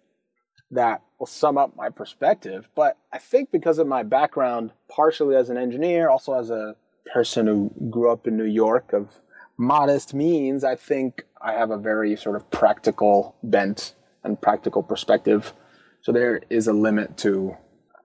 [0.71, 5.49] that will sum up my perspective, but I think because of my background, partially as
[5.49, 6.75] an engineer, also as a
[7.11, 9.09] person who grew up in New York of
[9.57, 15.53] modest means, I think I have a very sort of practical bent and practical perspective.
[16.01, 17.55] So there is a limit to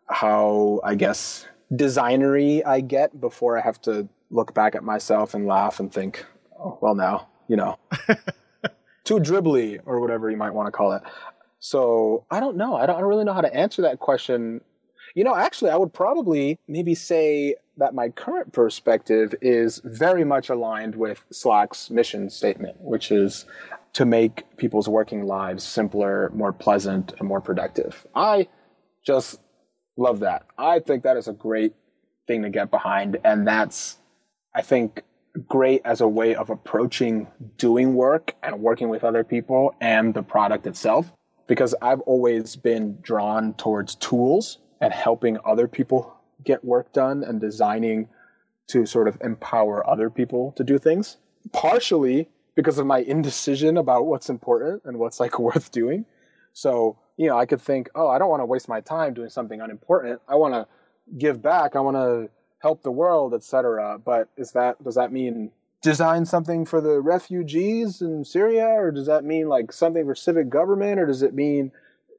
[0.07, 5.47] how I guess designery I get before I have to look back at myself and
[5.47, 6.25] laugh and think,
[6.59, 7.79] oh, well now, you know.
[9.05, 11.03] too dribbly or whatever you might want to call it.
[11.59, 12.77] So I don't know.
[12.77, 14.61] I don't really know how to answer that question.
[15.15, 20.49] You know, actually, I would probably maybe say that my current perspective is very much
[20.49, 23.47] aligned with Slack's mission statement, which is
[23.95, 28.07] to make people's working lives simpler, more pleasant, and more productive.
[28.15, 28.49] I
[29.05, 29.41] just
[29.97, 30.45] love that.
[30.59, 31.75] I think that is a great
[32.27, 33.19] thing to get behind.
[33.25, 33.99] And that's,
[34.55, 35.03] I think,
[35.49, 40.23] great as a way of approaching doing work and working with other people and the
[40.23, 41.13] product itself.
[41.47, 46.15] Because I've always been drawn towards tools and helping other people
[46.45, 48.09] get work done and designing
[48.69, 51.17] to sort of empower other people to do things.
[51.53, 56.05] Partially because of my indecision about what's important and what's like worth doing.
[56.53, 59.31] So, you know, I could think, oh, I don't want to waste my time doing
[59.31, 60.21] something unimportant.
[60.29, 60.67] I want to
[61.19, 61.77] give back.
[61.77, 62.31] I want to
[62.63, 63.99] help the world, etc.
[64.05, 65.51] But is that does that mean
[65.83, 70.49] design something for the refugees in Syria, or does that mean like something for civic
[70.49, 71.73] government, or does it mean,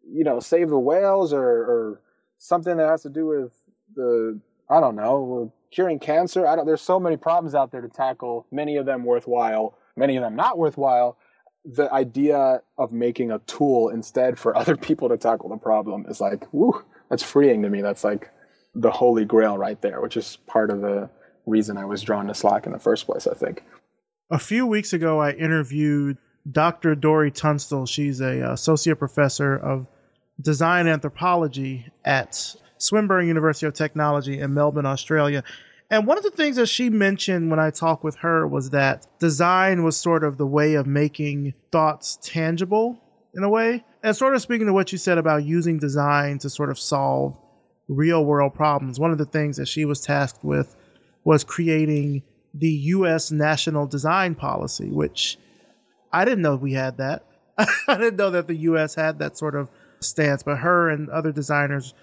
[0.08, 2.02] you know, save the whales, or, or
[2.38, 3.52] something that has to do with
[3.96, 6.46] the I don't know curing cancer?
[6.46, 6.66] I don't.
[6.66, 8.46] There's so many problems out there to tackle.
[8.52, 11.18] Many of them worthwhile many of them not worthwhile,
[11.66, 16.20] the idea of making a tool instead for other people to tackle the problem is
[16.20, 17.82] like, woo, that's freeing to me.
[17.82, 18.32] That's like
[18.76, 21.10] the holy grail right there, which is part of the
[21.46, 23.64] reason I was drawn to Slack in the first place, I think.
[24.32, 26.18] A few weeks ago, I interviewed
[26.50, 26.96] Dr.
[26.96, 27.86] Dori Tunstall.
[27.86, 29.88] She's a uh, associate professor of
[30.42, 35.44] design anthropology at Swinburne University of Technology in Melbourne, Australia.
[35.90, 39.06] And one of the things that she mentioned when I talked with her was that
[39.20, 43.00] design was sort of the way of making thoughts tangible
[43.36, 43.86] in a way.
[44.02, 47.38] And sort of speaking to what you said about using design to sort of solve
[47.88, 50.76] real world problems, one of the things that she was tasked with
[51.24, 53.32] was creating the U.S.
[53.32, 55.38] National Design Policy, which
[56.12, 57.26] I didn't know we had that.
[57.58, 58.96] I didn't know that the U.S.
[58.96, 59.70] had that sort of
[60.00, 61.94] stance, but her and other designers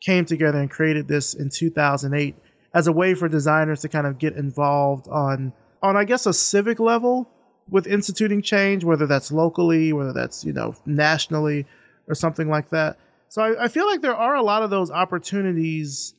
[0.00, 2.34] came together and created this in 2008
[2.72, 6.32] as a way for designers to kind of get involved on on I guess a
[6.32, 7.28] civic level
[7.68, 11.66] with instituting change, whether that's locally, whether that's you know nationally
[12.08, 12.98] or something like that.
[13.30, 16.14] So I, I feel like there are a lot of those opportunities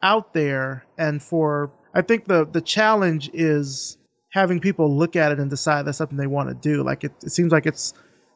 [0.00, 3.98] out there, and for I think the the challenge is
[4.30, 6.84] having people look at it and decide that's something they want to do.
[6.84, 7.92] Like it, it seems like it's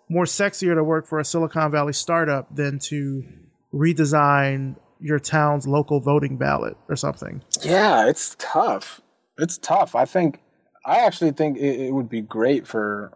[0.09, 3.25] more sexier to work for a Silicon Valley startup than to
[3.73, 7.43] redesign your town's local voting ballot or something.
[7.63, 9.01] Yeah, it's tough.
[9.39, 9.95] It's tough.
[9.95, 10.41] I think
[10.85, 13.13] I actually think it, it would be great for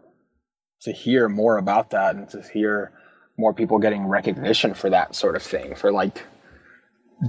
[0.83, 2.93] to hear more about that and to hear
[3.41, 6.23] more people getting recognition for that sort of thing for like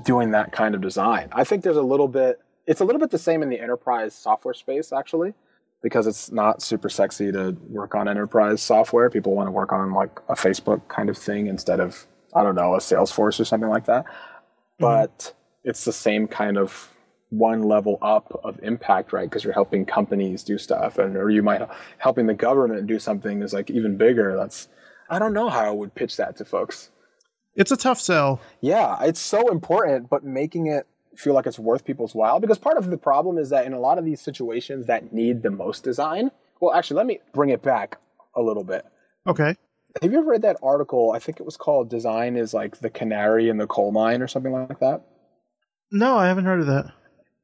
[0.05, 1.29] doing that kind of design.
[1.33, 4.14] I think there's a little bit it's a little bit the same in the enterprise
[4.14, 5.35] software space actually
[5.83, 9.11] because it's not super sexy to work on enterprise software.
[9.11, 12.55] People want to work on like a Facebook kind of thing instead of I don't
[12.55, 14.07] know, a Salesforce or something like that.
[14.81, 14.85] Mm-hmm.
[14.85, 16.88] but it's the same kind of
[17.31, 19.29] one level up of impact, right?
[19.29, 21.62] Because you're helping companies do stuff, and or you might
[21.98, 24.37] helping the government do something is like even bigger.
[24.37, 24.68] That's
[25.12, 26.88] I don't know how I would pitch that to folks.
[27.55, 28.40] It's a tough sell.
[28.62, 32.79] Yeah, it's so important, but making it feel like it's worth people's while because part
[32.79, 35.85] of the problem is that in a lot of these situations that need the most
[35.85, 36.31] design.
[36.62, 37.98] Well, actually, let me bring it back
[38.35, 38.87] a little bit.
[39.27, 39.55] Okay.
[40.01, 41.12] Have you ever read that article?
[41.12, 44.29] I think it was called Design is like the canary in the coal mine or
[44.29, 45.03] something like that.
[45.90, 46.87] No, I haven't heard of that.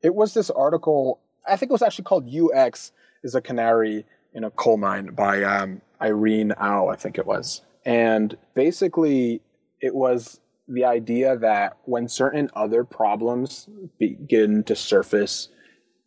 [0.02, 4.44] It was this article, I think it was actually called UX is a canary in
[4.44, 7.62] a coal mine by um, Irene Au, I think it was.
[7.84, 9.42] And basically,
[9.80, 15.48] it was the idea that when certain other problems begin to surface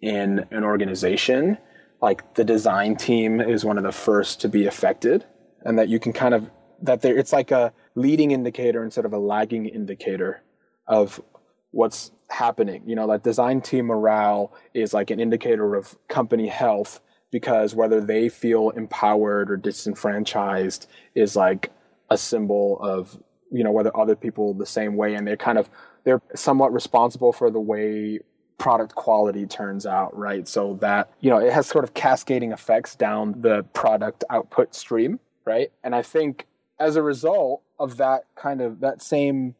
[0.01, 1.57] in an organization,
[2.01, 5.25] like the design team is one of the first to be affected
[5.63, 6.49] and that you can kind of
[6.81, 10.41] that there it's like a leading indicator instead of a lagging indicator
[10.87, 11.21] of
[11.71, 12.81] what's happening.
[12.85, 17.01] You know, that design team morale is like an indicator of company health
[17.31, 21.71] because whether they feel empowered or disenfranchised is like
[22.09, 23.17] a symbol of
[23.51, 25.69] you know whether other people the same way and they're kind of
[26.03, 28.19] they're somewhat responsible for the way
[28.57, 32.95] product quality turns out right so that you know it has sort of cascading effects
[32.95, 35.71] down the product output stream right?
[35.83, 36.47] And I think
[36.79, 39.55] as a result of that kind of that same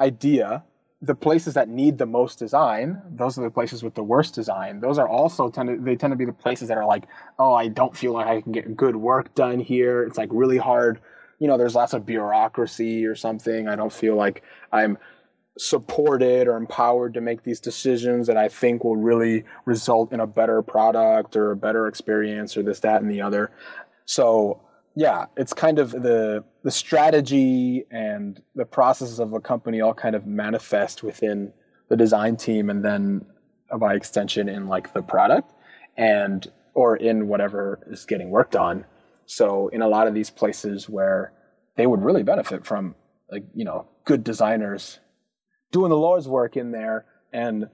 [0.00, 0.64] idea,
[1.04, 4.80] the places that need the most design, those are the places with the worst design.
[4.80, 7.04] Those are also tend to they tend to be the places that are like,
[7.38, 10.02] oh, I don't feel like I can get good work done here.
[10.02, 11.00] It's like really hard.
[11.38, 13.68] You know, there's lots of bureaucracy or something.
[13.68, 14.96] I don't feel like I'm
[15.58, 20.26] supported or empowered to make these decisions that I think will really result in a
[20.26, 23.50] better product or a better experience or this, that, and the other.
[24.06, 24.60] So
[24.96, 30.14] yeah, it's kind of the the strategy and the processes of a company all kind
[30.14, 31.52] of manifest within
[31.88, 33.26] the design team and then
[33.78, 35.52] by extension in like the product
[35.96, 38.84] and or in whatever is getting worked on.
[39.26, 41.32] So in a lot of these places where
[41.76, 42.94] they would really benefit from
[43.30, 44.98] like, you know, good designers
[45.72, 47.68] doing the Lord's work in there and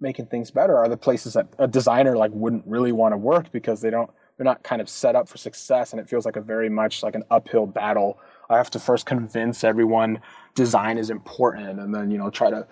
[0.00, 3.50] making things better are the places that a designer like wouldn't really want to work
[3.50, 6.36] because they don't they're not kind of set up for success and it feels like
[6.36, 8.18] a very much like an uphill battle.
[8.50, 10.20] I have to first convince everyone
[10.54, 12.66] design is important and then you know try to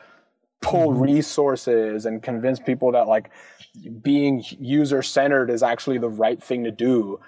[0.61, 1.03] pull mm-hmm.
[1.03, 3.31] resources and convince people that like
[4.03, 7.21] being user centered is actually the right thing to do.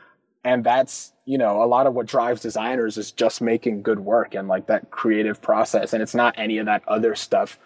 [0.45, 4.35] And that's you know a lot of what drives designers is just making good work
[4.35, 5.93] and like that creative process.
[5.93, 7.59] And it's not any of that other stuff.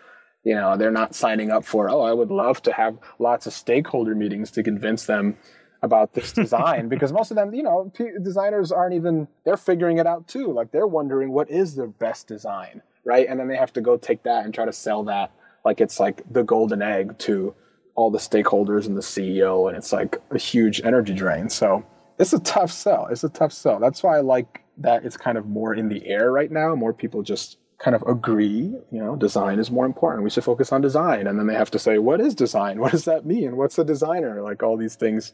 [0.44, 3.52] You know they're not signing up for oh i would love to have lots of
[3.52, 5.36] stakeholder meetings to convince them
[5.82, 9.98] about this design because most of them, you know, p- designers aren't even they're figuring
[9.98, 10.52] it out too.
[10.52, 13.26] Like they're wondering what is the best design, right?
[13.28, 15.32] And then they have to go take that and try to sell that
[15.64, 17.54] like it's like the golden egg to
[17.94, 21.48] all the stakeholders and the CEO and it's like a huge energy drain.
[21.48, 21.84] So,
[22.20, 23.06] it's a tough sell.
[23.10, 23.80] It's a tough sell.
[23.80, 26.74] That's why I like that it's kind of more in the air right now.
[26.74, 30.22] More people just kind of agree, you know, design is more important.
[30.22, 31.26] We should focus on design.
[31.26, 32.78] And then they have to say, what is design?
[32.78, 33.56] What does that mean?
[33.56, 34.42] What's a designer?
[34.42, 35.32] Like all these things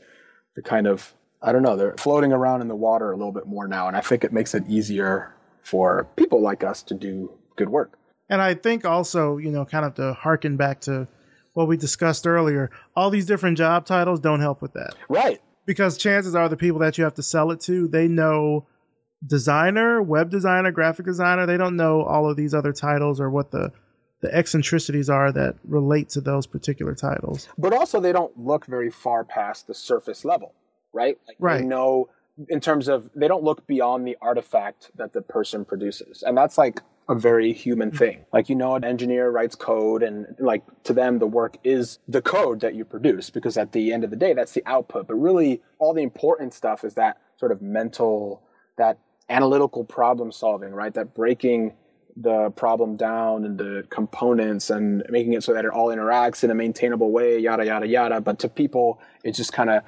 [0.57, 3.47] they're kind of I don't know, they're floating around in the water a little bit
[3.47, 7.31] more now, and I think it makes it easier for people like us to do
[7.57, 7.99] good work.
[8.29, 11.07] And I think also, you know, kind of to harken back to
[11.53, 14.95] what we discussed earlier, all these different job titles don't help with that.
[15.09, 15.41] Right.
[15.67, 18.67] Because chances are the people that you have to sell it to, they know
[19.25, 23.51] designer, web designer, graphic designer, they don't know all of these other titles or what
[23.51, 23.73] the
[24.21, 27.49] the eccentricities are that relate to those particular titles.
[27.59, 30.55] But also, they don't look very far past the surface level,
[30.93, 31.19] right?
[31.27, 31.61] Like right.
[31.61, 32.09] They know
[32.49, 36.59] in terms of they don't look beyond the artifact that the person produces, and that's
[36.59, 38.25] like a very human thing.
[38.33, 42.23] Like you know, an engineer writes code, and like to them, the work is the
[42.23, 45.07] code that you produce because at the end of the day, that's the output.
[45.07, 48.43] But really, all the important stuff is that sort of mental,
[48.77, 48.99] that
[49.29, 50.95] analytical problem solving, right?
[50.95, 51.75] That breaking
[52.17, 56.51] the problem down and the components and making it so that it all interacts in
[56.51, 58.21] a maintainable way, yada, yada, yada.
[58.21, 59.83] But to people, it's just kind of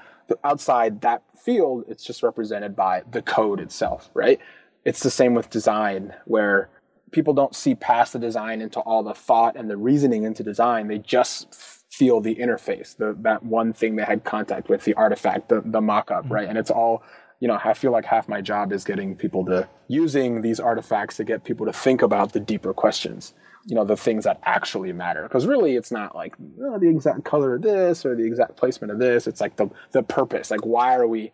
[0.45, 4.39] outside that field, it's just represented by the code itself, right?
[4.85, 6.69] It's the same with design, where
[7.11, 10.89] people don't see past the design into all the thought and the reasoning into design.
[10.89, 11.55] They just
[11.91, 15.81] feel the interface, the, that one thing they had contact with, the artifact, the, the
[15.81, 16.35] mock up, mm-hmm.
[16.35, 16.49] right?
[16.49, 17.03] And it's all
[17.41, 21.17] you know, I feel like half my job is getting people to using these artifacts
[21.17, 23.33] to get people to think about the deeper questions,
[23.67, 25.23] you know, the things that actually matter.
[25.23, 28.93] Because really, it's not like oh, the exact color of this or the exact placement
[28.93, 29.27] of this.
[29.27, 30.51] It's like the the purpose.
[30.51, 31.33] Like, why are we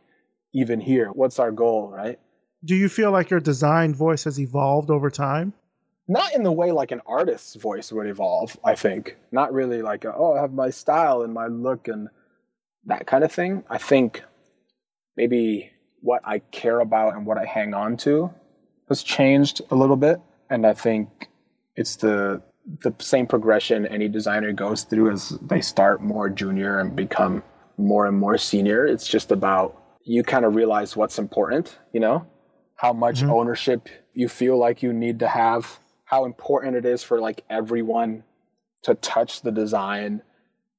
[0.52, 1.08] even here?
[1.08, 2.18] What's our goal, right?
[2.64, 5.52] Do you feel like your design voice has evolved over time?
[6.06, 8.58] Not in the way like an artist's voice would evolve.
[8.62, 12.08] I think not really like oh, I have my style and my look and
[12.84, 13.64] that kind of thing.
[13.70, 14.22] I think
[15.16, 15.70] maybe
[16.04, 18.30] what I care about and what I hang on to
[18.90, 20.20] has changed a little bit.
[20.50, 21.28] And I think
[21.74, 22.42] it's the
[22.80, 27.42] the same progression any designer goes through as they start more junior and become
[27.76, 28.86] more and more senior.
[28.86, 32.26] It's just about you kind of realize what's important, you know,
[32.76, 33.30] how much mm-hmm.
[33.30, 38.24] ownership you feel like you need to have, how important it is for like everyone
[38.82, 40.22] to touch the design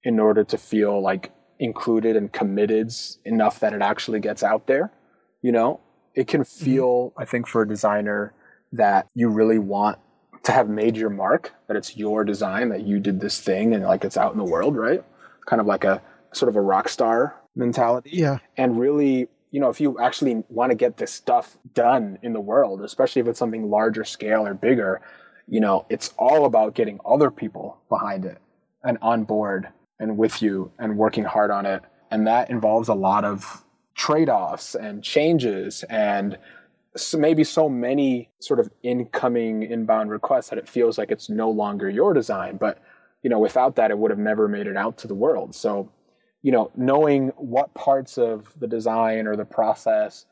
[0.03, 2.91] in order to feel like included and committed
[3.25, 4.91] enough that it actually gets out there
[5.45, 5.79] you know
[6.15, 6.65] it can mm-hmm.
[6.65, 8.33] feel i think for a designer
[8.73, 9.99] that you really want
[10.43, 13.83] to have made your mark that it's your design that you did this thing and
[13.83, 15.03] like it's out in the world right?
[15.45, 16.01] Kind of like a
[16.33, 18.11] sort of a rock star mentality.
[18.13, 18.37] Yeah.
[18.57, 22.41] And really you know if you actually want to get this stuff done in the
[22.41, 25.01] world especially if it's something larger scale or bigger
[25.47, 28.39] you know it's all about getting other people behind it
[28.83, 31.83] and on board and with you and working hard on it.
[32.11, 33.64] And that involves a lot of
[33.95, 36.37] trade-offs and changes and
[36.97, 41.49] so maybe so many sort of incoming inbound requests that it feels like it's no
[41.49, 42.81] longer your design but
[43.23, 45.55] you know without that it would have never made it out to the world.
[45.55, 45.91] So
[46.41, 50.25] you know knowing what parts of the design or the process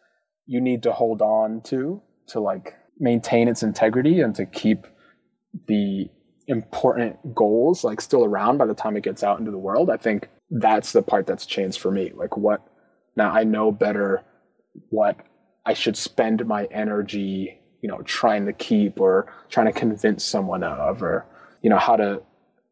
[0.45, 4.86] you need to hold on to to like maintain its integrity and to keep
[5.68, 6.09] the
[6.47, 9.97] important goals like still around by the time it gets out into the world i
[9.97, 12.11] think that's the part that's changed for me.
[12.16, 12.61] Like what
[13.16, 14.24] now I know better
[14.89, 15.18] what
[15.66, 20.64] I should spend my energy, you know, trying to keep or trying to convince someone
[20.64, 21.26] of, or,
[21.61, 22.22] you know, how to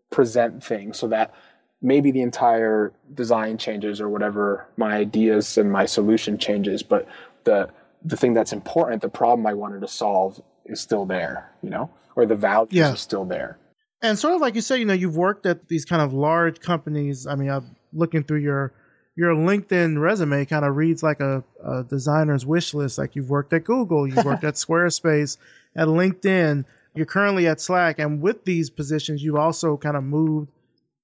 [0.09, 1.33] present things so that
[1.81, 7.07] maybe the entire design changes or whatever my ideas and my solution changes, but
[7.43, 7.69] the
[8.03, 11.89] the thing that's important, the problem I wanted to solve is still there, you know,
[12.15, 12.91] or the values Yeah.
[12.93, 13.57] are still there.
[14.01, 16.59] And sort of like you said, you know, you've worked at these kind of large
[16.59, 17.27] companies.
[17.27, 18.73] I mean, I'm looking through your
[19.15, 22.97] your LinkedIn resume kind of reads like a, a designer's wish list.
[22.97, 25.37] Like you've worked at Google, you've worked at Squarespace,
[25.75, 26.65] at LinkedIn.
[26.93, 30.49] You're currently at Slack, and with these positions, you've also kind of moved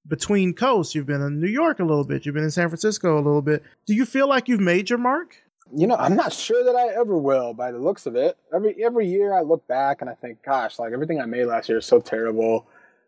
[0.08, 0.96] between coasts.
[0.96, 2.26] You've been in New York a little bit.
[2.26, 3.64] You've been in San Francisco a little bit.
[3.86, 5.36] Do you feel like you've made your mark?
[5.74, 8.38] You know, I'm not sure that I ever will by the looks of it.
[8.54, 11.68] Every every year I look back and I think, gosh, like everything I made last
[11.68, 12.68] year is so terrible.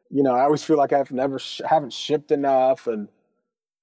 [0.09, 3.07] You know, I always feel like I've never sh- haven't shipped enough and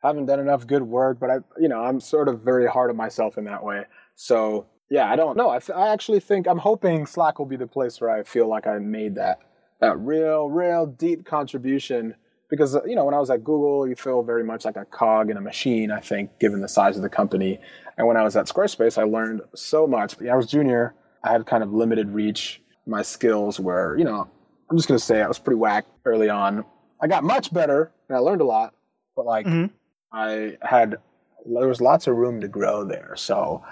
[0.06, 1.18] haven't done enough good work.
[1.20, 3.84] But I, you know, I'm sort of very hard on myself in that way.
[4.14, 5.50] So yeah, I don't know.
[5.50, 8.48] I, th- I actually think I'm hoping Slack will be the place where I feel
[8.48, 9.40] like I made that
[9.80, 12.14] that real, real deep contribution.
[12.48, 15.30] Because you know, when I was at Google, you feel very much like a cog
[15.30, 15.90] in a machine.
[15.90, 17.58] I think, given the size of the company,
[17.98, 20.16] and when I was at Squarespace, I learned so much.
[20.16, 20.94] But I was junior.
[21.24, 22.62] I had kind of limited reach.
[22.86, 24.28] My skills were, you know,
[24.70, 26.64] I'm just gonna say I was pretty whack early on.
[27.00, 28.74] I got much better and I learned a lot,
[29.16, 29.70] but like Mhm.
[30.16, 30.96] I had
[31.44, 33.14] there was lots of room to grow there.
[33.16, 33.62] So,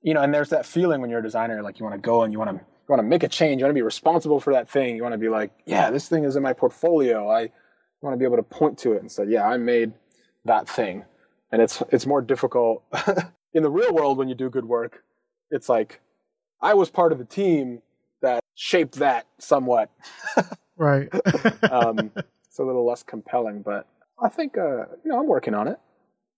[0.00, 2.22] you know, and there's that feeling when you're a designer, like you want to go
[2.22, 3.58] and you want to you want to make a change.
[3.58, 4.96] You want to be responsible for that thing.
[4.96, 7.28] You want to be like, yeah, this thing is in my portfolio.
[7.28, 7.50] I
[8.00, 9.92] want to be able to point to it and say, yeah, I made
[10.44, 11.04] that thing.
[11.50, 12.84] And it's it's more difficult
[13.52, 15.02] in the real world when you do good work.
[15.50, 16.00] It's like
[16.62, 17.82] I was part of the team
[18.22, 19.90] that shaped that somewhat.
[20.76, 21.08] Right.
[21.70, 22.12] Um,
[22.46, 23.86] it's a little less compelling, but
[24.22, 25.78] I think uh, you know I'm working on it.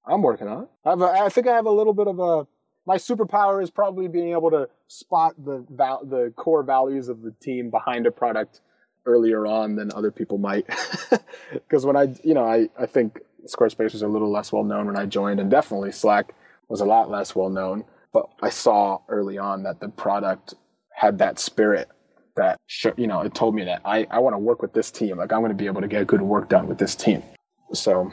[0.07, 0.69] I'm working on it.
[0.85, 2.47] I, have a, I think I have a little bit of a.
[2.87, 7.33] My superpower is probably being able to spot the val- the core values of the
[7.33, 8.61] team behind a product
[9.07, 10.67] earlier on than other people might.
[11.53, 14.87] Because when I, you know, I, I think Squarespace was a little less well known
[14.87, 16.33] when I joined, and definitely Slack
[16.69, 17.85] was a lot less well known.
[18.13, 20.55] But I saw early on that the product
[20.93, 21.89] had that spirit
[22.37, 22.59] that,
[22.97, 25.19] you know, it told me that I, I want to work with this team.
[25.19, 27.23] Like, I'm going to be able to get good work done with this team.
[27.73, 28.13] So,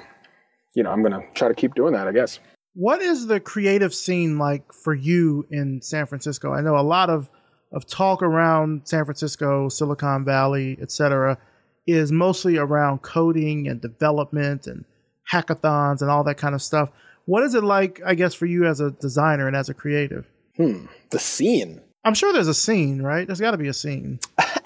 [0.78, 2.39] you know, I'm going to try to keep doing that, I guess.
[2.75, 6.53] What is the creative scene like for you in San Francisco?
[6.53, 7.28] I know a lot of,
[7.71, 11.39] of talk around San Francisco, Silicon Valley, et cetera,
[11.88, 14.86] is mostly around coding and development and
[15.34, 16.89] hackathons and all that kind of stuff.
[17.25, 20.28] What is it like, I guess, for you as a designer and as a creative?
[20.57, 20.86] Hmm.
[21.09, 21.82] The scene.
[22.05, 23.25] I'm sure there's a scene, right?
[23.25, 24.19] There's got to be a scene.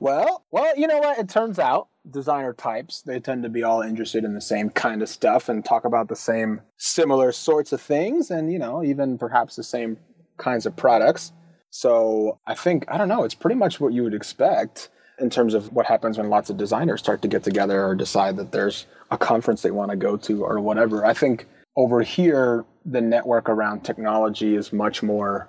[0.00, 1.18] well, well, you know what?
[1.18, 5.02] It turns out designer types they tend to be all interested in the same kind
[5.02, 9.18] of stuff and talk about the same similar sorts of things, and you know, even
[9.18, 9.96] perhaps the same
[10.36, 11.32] kinds of products.
[11.70, 13.24] So I think I don't know.
[13.24, 16.56] It's pretty much what you would expect in terms of what happens when lots of
[16.56, 20.16] designers start to get together or decide that there's a conference they want to go
[20.16, 21.04] to or whatever.
[21.04, 21.46] I think
[21.76, 25.48] over here the network around technology is much more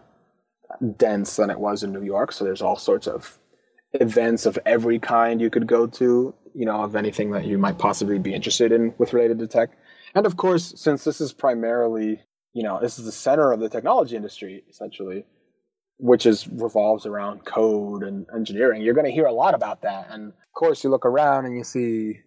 [0.97, 2.31] dense than it was in New York.
[2.31, 3.37] So there's all sorts of
[3.93, 7.77] events of every kind you could go to, you know, of anything that you might
[7.77, 9.69] possibly be interested in with related to tech.
[10.15, 12.21] And of course, since this is primarily,
[12.53, 15.25] you know, this is the center of the technology industry, essentially,
[15.97, 20.07] which is revolves around code and engineering, you're going to hear a lot about that.
[20.09, 22.19] And of course, you look around and you see,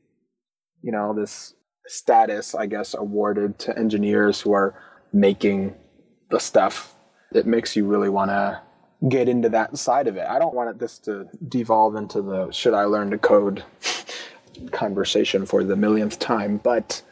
[0.82, 1.54] you know, this
[1.86, 4.80] status, I guess, awarded to engineers who are
[5.12, 5.74] making
[6.30, 6.94] the stuff
[7.32, 8.60] it makes you really want to
[9.08, 10.26] get into that side of it.
[10.28, 13.64] I don't want this to devolve into the should I learn to code
[14.72, 17.02] conversation for the millionth time, but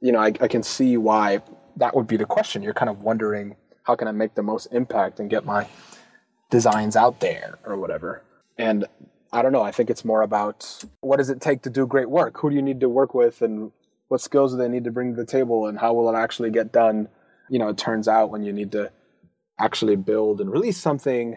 [0.00, 1.40] you know, I, I can see why
[1.76, 2.62] that would be the question.
[2.62, 5.66] You're kind of wondering how can I make the most impact and get my
[6.50, 8.22] designs out there or whatever.
[8.58, 8.86] And
[9.32, 12.10] I don't know, I think it's more about what does it take to do great
[12.10, 12.38] work?
[12.38, 13.70] Who do you need to work with and
[14.08, 16.50] what skills do they need to bring to the table and how will it actually
[16.50, 17.08] get done?
[17.48, 18.90] You know, it turns out when you need to
[19.60, 21.36] actually build and release something,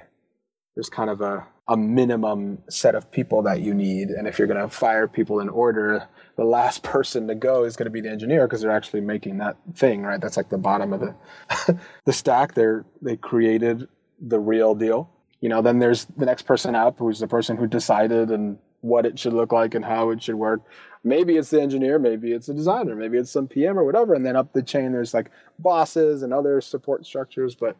[0.75, 4.09] there's kind of a, a minimum set of people that you need.
[4.09, 7.75] And if you're going to fire people in order, the last person to go is
[7.75, 10.19] going to be the engineer because they're actually making that thing, right?
[10.19, 12.53] That's like the bottom of the the stack.
[12.53, 13.87] They're they created
[14.19, 15.09] the real deal.
[15.41, 19.05] You know, then there's the next person up who's the person who decided and what
[19.05, 20.61] it should look like and how it should work.
[21.03, 24.13] Maybe it's the engineer, maybe it's a designer, maybe it's some PM or whatever.
[24.13, 27.55] And then up the chain, there's like bosses and other support structures.
[27.55, 27.75] But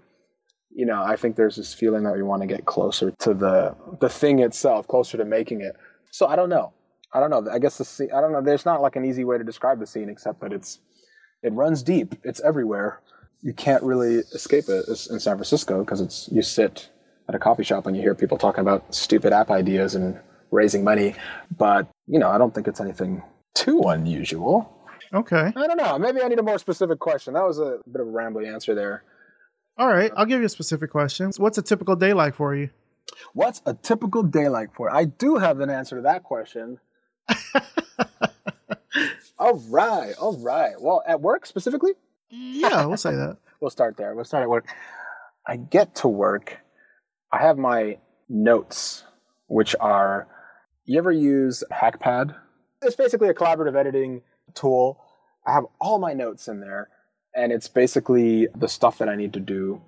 [0.76, 3.76] you know, I think there's this feeling that we want to get closer to the
[4.00, 5.76] the thing itself, closer to making it.
[6.12, 6.74] So I don't know.
[7.14, 7.52] I don't know.
[7.52, 8.10] I guess the scene.
[8.16, 8.42] I don't know.
[8.42, 10.80] There's not like an easy way to describe the scene except that it's
[11.44, 12.16] it runs deep.
[12.24, 13.02] It's everywhere.
[13.42, 16.90] You can't really escape it It's in San Francisco because it's you sit
[17.28, 20.20] at a coffee shop and you hear people talking about stupid app ideas and
[20.52, 21.16] raising money.
[21.56, 23.22] But you know, I don't think it's anything
[23.54, 24.70] too unusual.
[25.14, 25.54] Okay.
[25.56, 26.00] I don't know.
[26.00, 27.36] Maybe I need a more specific question.
[27.36, 29.04] That was a bit of a rambling answer there.
[29.78, 31.32] All right, I'll give you a specific question.
[31.38, 32.70] What's a typical day like for you?
[33.34, 34.94] What's a typical day like for?
[34.94, 36.80] I do have an answer to that question.
[39.40, 40.80] all right, all right.
[40.80, 41.94] Well, at work specifically?
[42.30, 43.38] Yeah, we'll say that.
[43.60, 44.14] we'll start there.
[44.14, 44.68] We'll start at work.
[45.48, 46.60] I get to work.
[47.32, 47.98] I have my
[48.30, 49.04] notes,
[49.48, 50.28] which are.
[50.86, 52.36] You ever use HackPad?
[52.82, 54.22] It's basically a collaborative editing
[54.54, 55.04] tool.
[55.48, 56.90] I have all my notes in there,
[57.36, 59.82] and it's basically the stuff that I need to do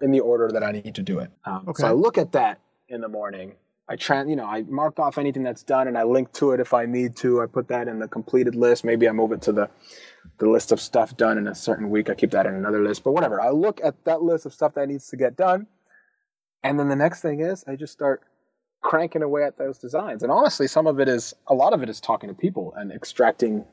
[0.00, 1.30] in the order that I need to do it.
[1.44, 1.82] Um, Okay.
[1.82, 3.54] So I look at that in the morning.
[3.88, 6.60] I try, you know, I mark off anything that's done, and I link to it
[6.60, 7.42] if I need to.
[7.42, 8.84] I put that in the completed list.
[8.84, 9.68] Maybe I move it to the
[10.38, 12.08] the list of stuff done in a certain week.
[12.08, 13.40] I keep that in another list, but whatever.
[13.40, 15.66] I look at that list of stuff that needs to get done,
[16.62, 18.22] and then the next thing is I just start
[18.82, 20.22] cranking away at those designs.
[20.22, 22.92] And honestly, some of it is a lot of it is talking to people and
[22.92, 23.64] extracting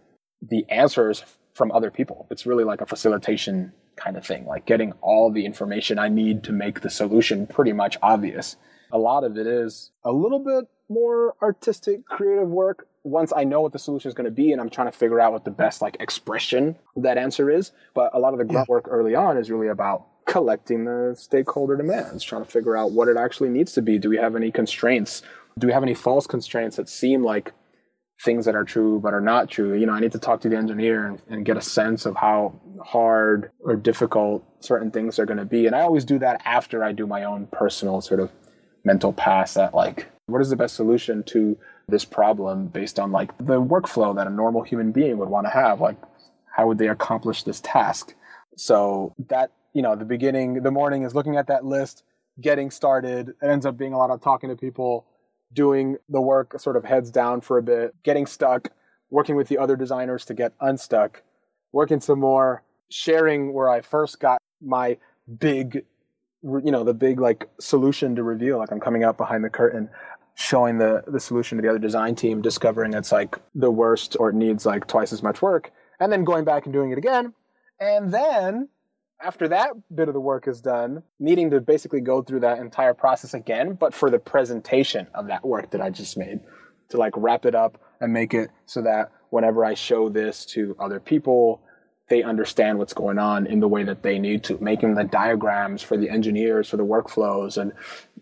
[0.41, 1.23] the answers
[1.57, 2.27] from other people.
[2.29, 6.43] It's really like a facilitation kind of thing, like getting all the information I need
[6.43, 8.55] to make the solution pretty much obvious.
[8.91, 13.61] A lot of it is a little bit more artistic, creative work once I know
[13.61, 15.51] what the solution is going to be and I'm trying to figure out what the
[15.51, 17.71] best like expression that answer is.
[17.95, 21.75] But a lot of the grunt work early on is really about collecting the stakeholder
[21.75, 23.97] demands, trying to figure out what it actually needs to be.
[23.97, 25.23] Do we have any constraints?
[25.57, 27.51] Do we have any false constraints that seem like
[28.23, 29.73] things that are true but are not true.
[29.73, 32.15] You know, I need to talk to the engineer and, and get a sense of
[32.15, 35.67] how hard or difficult certain things are going to be.
[35.67, 38.31] And I always do that after I do my own personal sort of
[38.83, 41.57] mental pass at like, what is the best solution to
[41.87, 45.51] this problem based on like the workflow that a normal human being would want to
[45.51, 45.79] have?
[45.79, 45.97] Like,
[46.45, 48.15] how would they accomplish this task?
[48.55, 52.03] So that, you know, the beginning, the morning is looking at that list,
[52.41, 53.29] getting started.
[53.29, 55.05] It ends up being a lot of talking to people,
[55.53, 58.69] doing the work sort of heads down for a bit, getting stuck,
[59.09, 61.21] working with the other designers to get unstuck,
[61.71, 64.97] working some more, sharing where I first got my
[65.39, 65.83] big,
[66.43, 68.57] you know, the big like solution to reveal.
[68.57, 69.89] Like I'm coming out behind the curtain,
[70.35, 74.29] showing the the solution to the other design team, discovering it's like the worst or
[74.29, 77.33] it needs like twice as much work, and then going back and doing it again,
[77.79, 78.69] and then
[79.21, 82.93] after that bit of the work is done, needing to basically go through that entire
[82.93, 86.39] process again, but for the presentation of that work that I just made,
[86.89, 90.75] to like wrap it up and make it so that whenever I show this to
[90.79, 91.61] other people,
[92.09, 95.81] they understand what's going on in the way that they need to, making the diagrams
[95.81, 97.73] for the engineers, for the workflows, and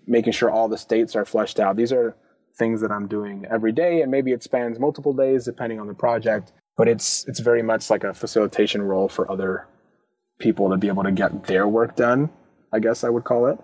[0.07, 1.75] making sure all the states are fleshed out.
[1.75, 2.15] These are
[2.57, 5.93] things that I'm doing every day, and maybe it spans multiple days depending on the
[5.93, 6.53] project.
[6.77, 9.67] But it's it's very much like a facilitation role for other
[10.39, 12.29] people to be able to get their work done.
[12.73, 13.59] I guess I would call it.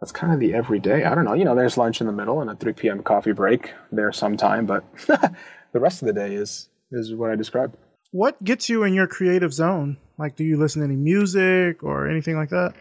[0.00, 1.04] That's kind of the everyday.
[1.04, 1.34] I don't know.
[1.34, 3.02] You know, there's lunch in the middle and a 3 p.m.
[3.02, 7.76] coffee break there sometime, but the rest of the day is is what I described.
[8.12, 9.98] What gets you in your creative zone?
[10.16, 12.74] Like, do you listen to any music or anything like that?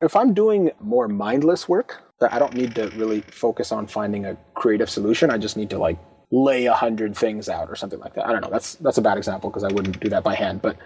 [0.00, 4.26] If I'm doing more mindless work, that I don't need to really focus on finding
[4.26, 5.30] a creative solution.
[5.30, 5.98] I just need to like
[6.30, 8.26] lay a hundred things out or something like that.
[8.26, 8.50] I don't know.
[8.50, 10.62] That's that's a bad example because I wouldn't do that by hand.
[10.62, 10.76] But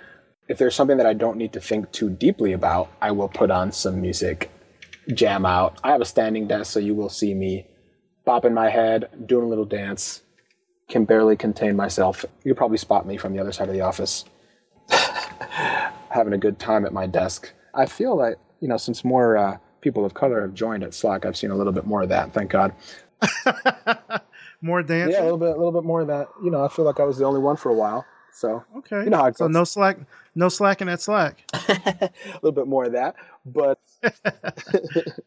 [0.49, 3.51] if there's something that I don't need to think too deeply about, I will put
[3.51, 4.51] on some music,
[5.15, 5.79] jam out.
[5.83, 7.67] I have a standing desk, so you will see me
[8.27, 10.23] bopping my head, doing a little dance.
[10.89, 12.27] Can barely contain myself.
[12.45, 14.27] You'll probably spot me from the other side of the office,
[16.11, 17.53] having a good time at my desk.
[17.73, 21.25] I feel like you know, since more uh, people of color have joined at Slack,
[21.25, 22.35] I've seen a little bit more of that.
[22.35, 22.75] Thank God.
[24.65, 25.13] More dancing?
[25.13, 26.29] Yeah, a little bit, a little bit more of that.
[26.43, 29.05] You know, I feel like I was the only one for a while, so Okay.
[29.05, 29.99] You know how it so no slack,
[30.35, 31.45] no slacking at Slack.
[31.53, 33.15] a little bit more of that.
[33.47, 33.79] But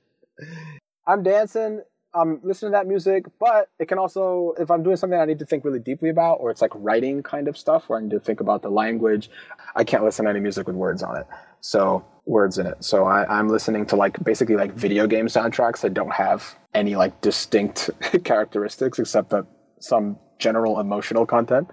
[1.08, 1.82] I'm dancing.
[2.14, 5.39] I'm listening to that music, but it can also, if I'm doing something I need
[5.39, 8.12] to think really deeply about, or it's like writing kind of stuff where I need
[8.12, 9.30] to think about the language,
[9.76, 11.28] I can't listen to any music with words on it.
[11.62, 12.84] So words in it.
[12.84, 16.95] So I, I'm listening to like basically like video game soundtracks that don't have any
[16.95, 17.89] like distinct
[18.24, 19.45] characteristics except that
[19.80, 21.70] some general emotional content.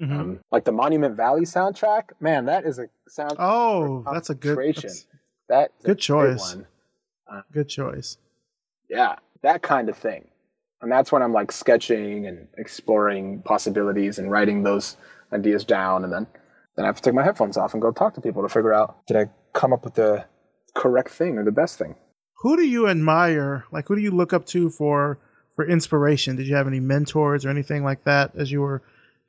[0.00, 0.10] Mhm.
[0.20, 3.36] Um, like the Monument Valley soundtrack, man, that is a sound.
[3.38, 5.06] oh, that's a good, that's
[5.48, 6.56] That good choice.
[6.56, 6.66] one.
[7.52, 8.18] good choice.
[8.88, 10.28] Yeah, that kind of thing.
[10.82, 14.96] And that's when I'm like sketching and exploring possibilities and writing those
[15.32, 16.04] ideas down.
[16.04, 16.26] And then,
[16.76, 18.72] then I have to take my headphones off and go talk to people to figure
[18.74, 20.24] out did I come up with the
[20.74, 21.94] correct thing or the best thing?
[22.42, 23.64] Who do you admire?
[23.72, 25.18] Like, who do you look up to for
[25.56, 26.36] for inspiration?
[26.36, 28.82] Did you have any mentors or anything like that as you were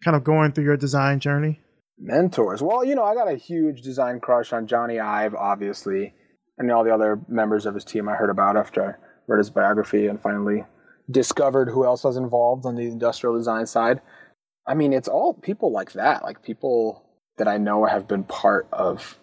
[0.05, 1.59] kind of going through your design journey?
[1.97, 2.61] Mentors.
[2.61, 6.13] Well, you know, I got a huge design crush on Jony Ive, obviously,
[6.57, 8.93] and all the other members of his team I heard about after I
[9.27, 10.63] read his biography and finally
[11.09, 14.01] discovered who else was involved on the industrial design side.
[14.67, 17.03] I mean, it's all people like that, like people
[17.37, 19.17] that I know have been part of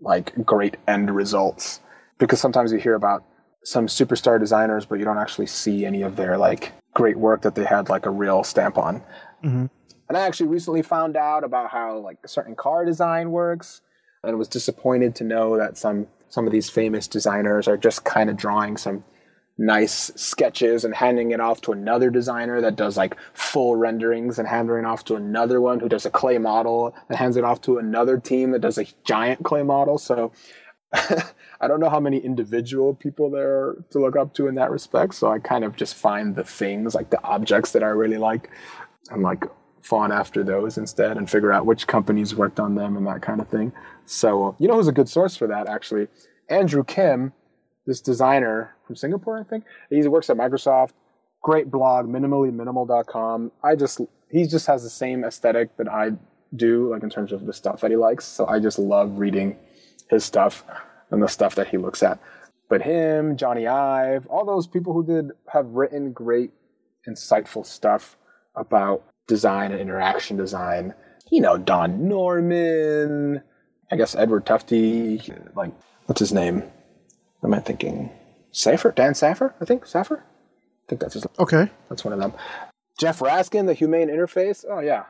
[0.00, 1.80] like great end results
[2.18, 3.24] because sometimes you hear about
[3.64, 7.54] some superstar designers, but you don't actually see any of their like great work that
[7.54, 9.02] they had like a real stamp on.
[9.44, 9.66] Mm-hmm.
[10.12, 13.80] And I actually recently found out about how like a certain car design works,
[14.22, 18.28] and was disappointed to know that some some of these famous designers are just kind
[18.28, 19.04] of drawing some
[19.56, 24.46] nice sketches and handing it off to another designer that does like full renderings and
[24.46, 27.62] handing it off to another one who does a clay model and hands it off
[27.62, 29.96] to another team that does a giant clay model.
[29.96, 30.30] So
[30.92, 34.70] I don't know how many individual people there are to look up to in that
[34.70, 35.14] respect.
[35.14, 38.50] So I kind of just find the things like the objects that I really like
[39.10, 39.46] and like
[39.82, 43.40] fawn after those instead and figure out which companies worked on them and that kind
[43.40, 43.72] of thing.
[44.06, 46.08] So you know who's a good source for that actually?
[46.48, 47.32] Andrew Kim
[47.86, 49.64] this designer from Singapore, I think.
[49.90, 50.92] He works at Microsoft.
[51.42, 53.50] Great blog, minimallyminimal.com.
[53.62, 56.12] I just he just has the same aesthetic that I
[56.54, 58.24] do, like in terms of the stuff that he likes.
[58.24, 59.56] So I just love reading
[60.08, 60.64] his stuff
[61.10, 62.18] and the stuff that he looks at.
[62.68, 66.52] But him, Jony Ive, all those people who did have written great,
[67.08, 68.16] insightful stuff
[68.54, 70.94] about design and interaction design.
[71.30, 73.42] You know, Don Norman,
[73.90, 75.72] I guess Edward Tufte, like
[76.06, 76.62] what's his name?
[77.44, 78.10] am I thinking?
[78.52, 78.92] Saffer?
[78.92, 79.54] Dan Saffer?
[79.60, 80.22] I think Saffer.
[80.22, 81.26] I think that's his.
[81.38, 82.32] Okay, that's one of them.
[82.98, 84.64] Jeff Raskin, the Humane Interface.
[84.68, 85.04] Oh yeah,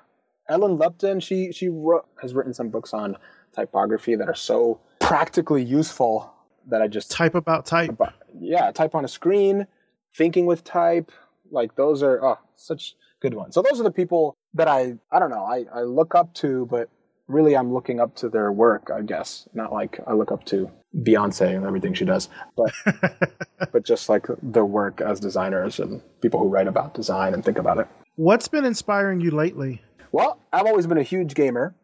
[0.49, 1.21] Ellen Lupton.
[1.21, 3.17] She she wrote, has written some books on
[3.55, 6.33] typography that are so practically useful
[6.69, 7.91] that I just type about type.
[7.91, 9.67] About, yeah, type on a screen,
[10.15, 11.11] thinking with type.
[11.51, 13.55] Like those are oh such good ones.
[13.55, 16.67] So those are the people that I I don't know I I look up to,
[16.67, 16.91] but
[17.29, 18.91] really I'm looking up to their work.
[18.95, 22.73] I guess not like I look up to Beyonce and everything she does, but
[23.73, 27.59] but just like their work as designers and people who write about design and think
[27.59, 27.87] about it.
[28.17, 29.81] What's been inspiring you lately?
[30.11, 31.75] Well, I've always been a huge gamer,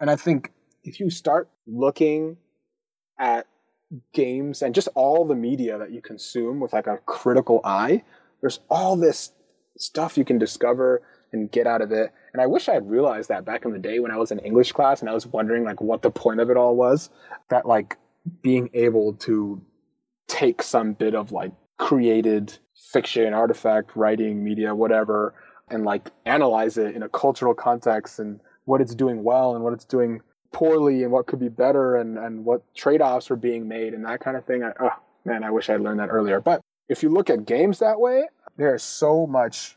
[0.00, 2.36] and I think if you start looking
[3.20, 3.46] at
[4.12, 8.02] games and just all the media that you consume with like a critical eye,
[8.40, 9.32] there's all this
[9.78, 11.02] stuff you can discover
[11.32, 12.12] and get out of it.
[12.32, 14.38] And I wish I had realized that back in the day when I was in
[14.40, 17.10] English class and I was wondering like what the point of it all was.
[17.48, 17.96] That like
[18.42, 19.60] being able to
[20.28, 22.56] take some bit of like created
[22.92, 25.34] fiction, artifact, writing, media, whatever,
[25.68, 29.72] and like analyze it in a cultural context and what it's doing well and what
[29.72, 30.20] it's doing
[30.52, 34.04] poorly and what could be better and, and what trade offs are being made and
[34.04, 34.62] that kind of thing.
[34.62, 36.40] I, oh man, I wish I'd learned that earlier.
[36.40, 39.76] But if you look at games that way, there's so much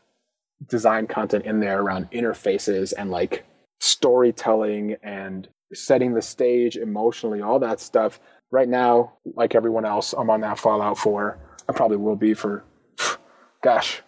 [0.68, 3.44] design content in there around interfaces and like
[3.80, 8.20] storytelling and setting the stage emotionally, all that stuff
[8.50, 11.38] right now, like everyone else, I'm on that Fallout 4.
[11.68, 12.64] I probably will be for,
[13.62, 14.02] gosh,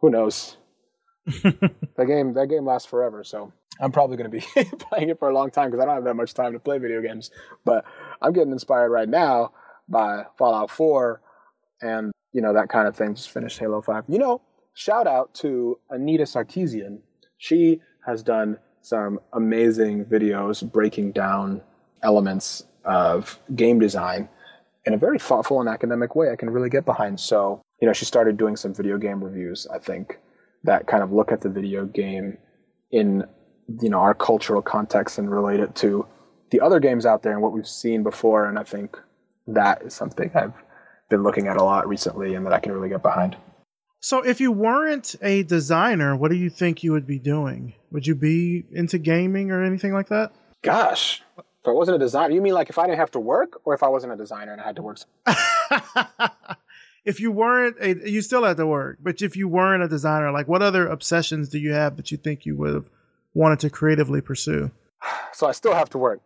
[0.00, 0.56] who knows?
[1.26, 5.28] that game that game lasts forever, so I'm probably going to be playing it for
[5.28, 7.30] a long time because I don't have that much time to play video games.
[7.64, 7.84] But
[8.22, 9.52] I'm getting inspired right now
[9.88, 11.20] by Fallout 4
[11.82, 13.14] and you know that kind of thing.
[13.14, 14.04] Just finished Halo 5.
[14.08, 14.40] You know,
[14.74, 16.98] shout out to Anita Sarkeesian.
[17.38, 21.60] She has done some amazing videos breaking down
[22.02, 24.28] elements of game design
[24.86, 27.20] in a very thoughtful and academic way I can really get behind.
[27.20, 30.18] So, you know, she started doing some video game reviews, I think,
[30.64, 32.38] that kind of look at the video game
[32.90, 33.24] in,
[33.82, 36.06] you know, our cultural context and relate it to
[36.50, 38.48] the other games out there and what we've seen before.
[38.48, 38.98] And I think
[39.46, 40.54] that is something I've
[41.10, 43.36] been looking at a lot recently and that I can really get behind.
[44.02, 47.74] So, if you weren't a designer, what do you think you would be doing?
[47.90, 50.32] Would you be into gaming or anything like that?
[50.62, 53.60] Gosh, if I wasn't a designer, you mean like if I didn't have to work,
[53.64, 54.98] or if I wasn't a designer and I had to work?
[57.04, 60.32] if you weren't a, you still had to work, but if you weren't a designer,
[60.32, 62.88] like what other obsessions do you have that you think you would have
[63.34, 64.70] wanted to creatively pursue?
[65.32, 66.20] So I still have to work.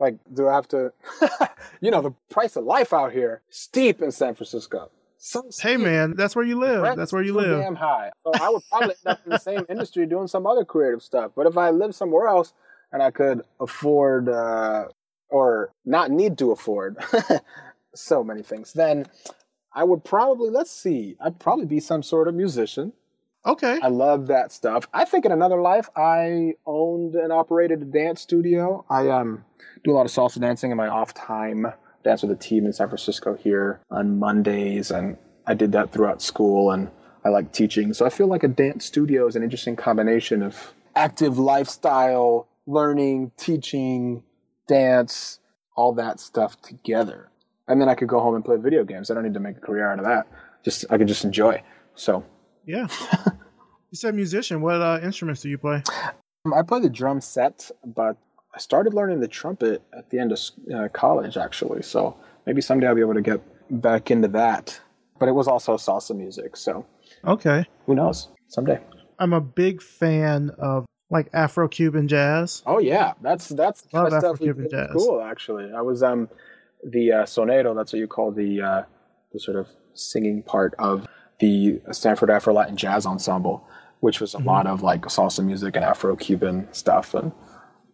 [0.00, 0.92] Like, do I have to?
[1.80, 4.90] you know, the price of life out here steep in San Francisco.
[5.16, 6.96] So hey man, that's where you live.
[6.96, 7.58] That's where you live.
[7.62, 8.10] Damn high.
[8.24, 11.32] So I would probably end up in the same industry doing some other creative stuff.
[11.34, 12.52] But if I lived somewhere else,
[12.92, 14.86] and I could afford uh,
[15.30, 16.96] or not need to afford
[17.94, 19.06] so many things, then
[19.72, 22.92] I would probably let's see, I'd probably be some sort of musician.
[23.46, 23.78] Okay.
[23.82, 24.86] I love that stuff.
[24.92, 28.84] I think in another life I owned and operated a dance studio.
[28.88, 29.44] I um
[29.82, 31.66] do a lot of salsa dancing in my off time.
[32.04, 35.16] Dance with a team in San Francisco here on Mondays and
[35.46, 36.90] I did that throughout school and
[37.24, 37.92] I like teaching.
[37.92, 43.32] So I feel like a dance studio is an interesting combination of active lifestyle learning,
[43.36, 44.22] teaching,
[44.66, 45.38] dance,
[45.76, 47.28] all that stuff together.
[47.68, 49.10] And then I could go home and play video games.
[49.10, 50.26] I don't need to make a career out of that.
[50.64, 51.62] Just I could just enjoy.
[51.94, 52.24] So
[52.66, 52.86] yeah.
[53.90, 54.60] you said musician.
[54.60, 55.82] What uh, instruments do you play?
[56.44, 58.16] Um, I play the drum set, but
[58.54, 60.38] I started learning the trumpet at the end of
[60.74, 61.82] uh, college, actually.
[61.82, 63.40] So maybe someday I'll be able to get
[63.82, 64.80] back into that.
[65.18, 66.84] But it was also salsa music, so
[67.24, 67.64] Okay.
[67.86, 68.28] who knows?
[68.48, 68.80] Someday.
[69.18, 72.62] I'm a big fan of like Afro Cuban jazz.
[72.66, 74.90] Oh yeah, that's that's Love of stuff we Afro-Cuban jazz.
[74.90, 75.22] school.
[75.22, 76.28] Actually, I was um
[76.84, 77.74] the uh, sonero.
[77.74, 78.82] That's what you call the uh,
[79.32, 81.06] the sort of singing part of
[81.40, 83.66] the Stanford Afro Latin Jazz Ensemble,
[84.00, 84.46] which was a Mm-hmm.
[84.48, 87.32] lot of like salsa music and Afro Cuban stuff, and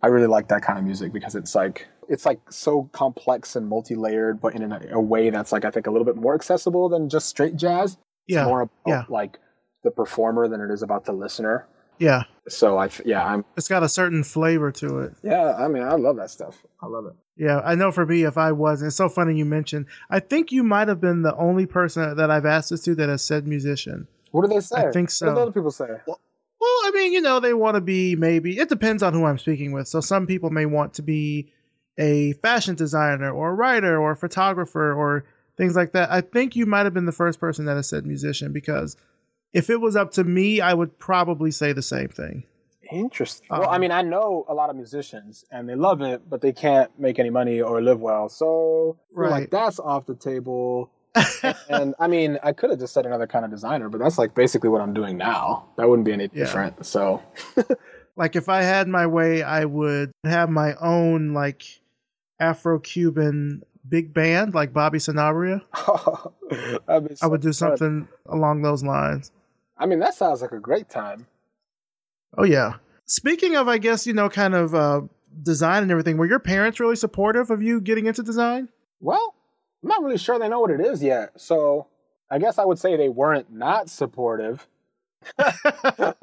[0.03, 3.69] I really like that kind of music because it's like it's like so complex and
[3.69, 6.35] multi layered, but in a, a way that's like I think a little bit more
[6.35, 7.93] accessible than just straight jazz.
[8.27, 8.45] It's Yeah.
[8.47, 9.05] more about yeah.
[9.09, 9.39] like
[9.85, 11.67] the performer than it is about the listener.
[12.01, 12.25] Yeah.
[12.49, 15.15] So I yeah I'm It's got a certain flavor to it.
[15.23, 16.61] yeah I mean I love that stuff.
[16.83, 17.13] I love it.
[17.37, 19.87] Yeah, I know for me, if I wasn't, it's so funny you mentioned.
[20.11, 23.09] I think you might have been the only person that I've asked this to that
[23.09, 24.09] has said musician.
[24.33, 24.77] What do they say?
[24.77, 25.29] I think so.
[25.29, 25.89] What do other people say?
[26.07, 26.19] Well,
[26.61, 29.73] I mean, you know, they want to be maybe, it depends on who I'm speaking
[29.73, 29.89] with.
[29.89, 31.51] So some people may want to be
[31.97, 35.25] a fashion designer or a writer or a photographer or
[35.57, 36.11] things like that.
[36.11, 38.99] I think you might have been the first person that has said musician because
[39.53, 42.45] if it was up to me, I would probably say the same thing.
[42.93, 43.47] Interesting.
[43.51, 46.41] well, I Um, mean, I know a lot of musicians and they love it, but
[46.41, 48.29] they can't make any money or live well.
[48.29, 49.51] So, feel like Right.
[49.51, 50.91] that's off the table.
[51.69, 54.35] and I mean, I could have just said another kind of designer, but that's like
[54.35, 55.67] basically what I'm doing now.
[55.77, 56.45] That wouldn't be any Yeah.
[56.45, 56.85] different.
[56.87, 57.23] So,
[58.17, 61.63] like if I had my way, I would have my own like
[62.41, 65.63] Afro-Cuban big band like Bobby Sanabria.
[66.89, 69.31] I would do something along those lines.
[69.81, 71.27] I mean, that sounds like a great time.
[72.37, 72.75] Oh yeah.
[73.07, 75.01] Speaking of, I guess you know, kind of uh,
[75.43, 76.17] design and everything.
[76.17, 78.69] Were your parents really supportive of you getting into design?
[79.01, 79.35] Well,
[79.83, 81.41] I'm not really sure they know what it is yet.
[81.41, 81.87] So,
[82.31, 84.67] I guess I would say they weren't not supportive.
[85.39, 86.15] I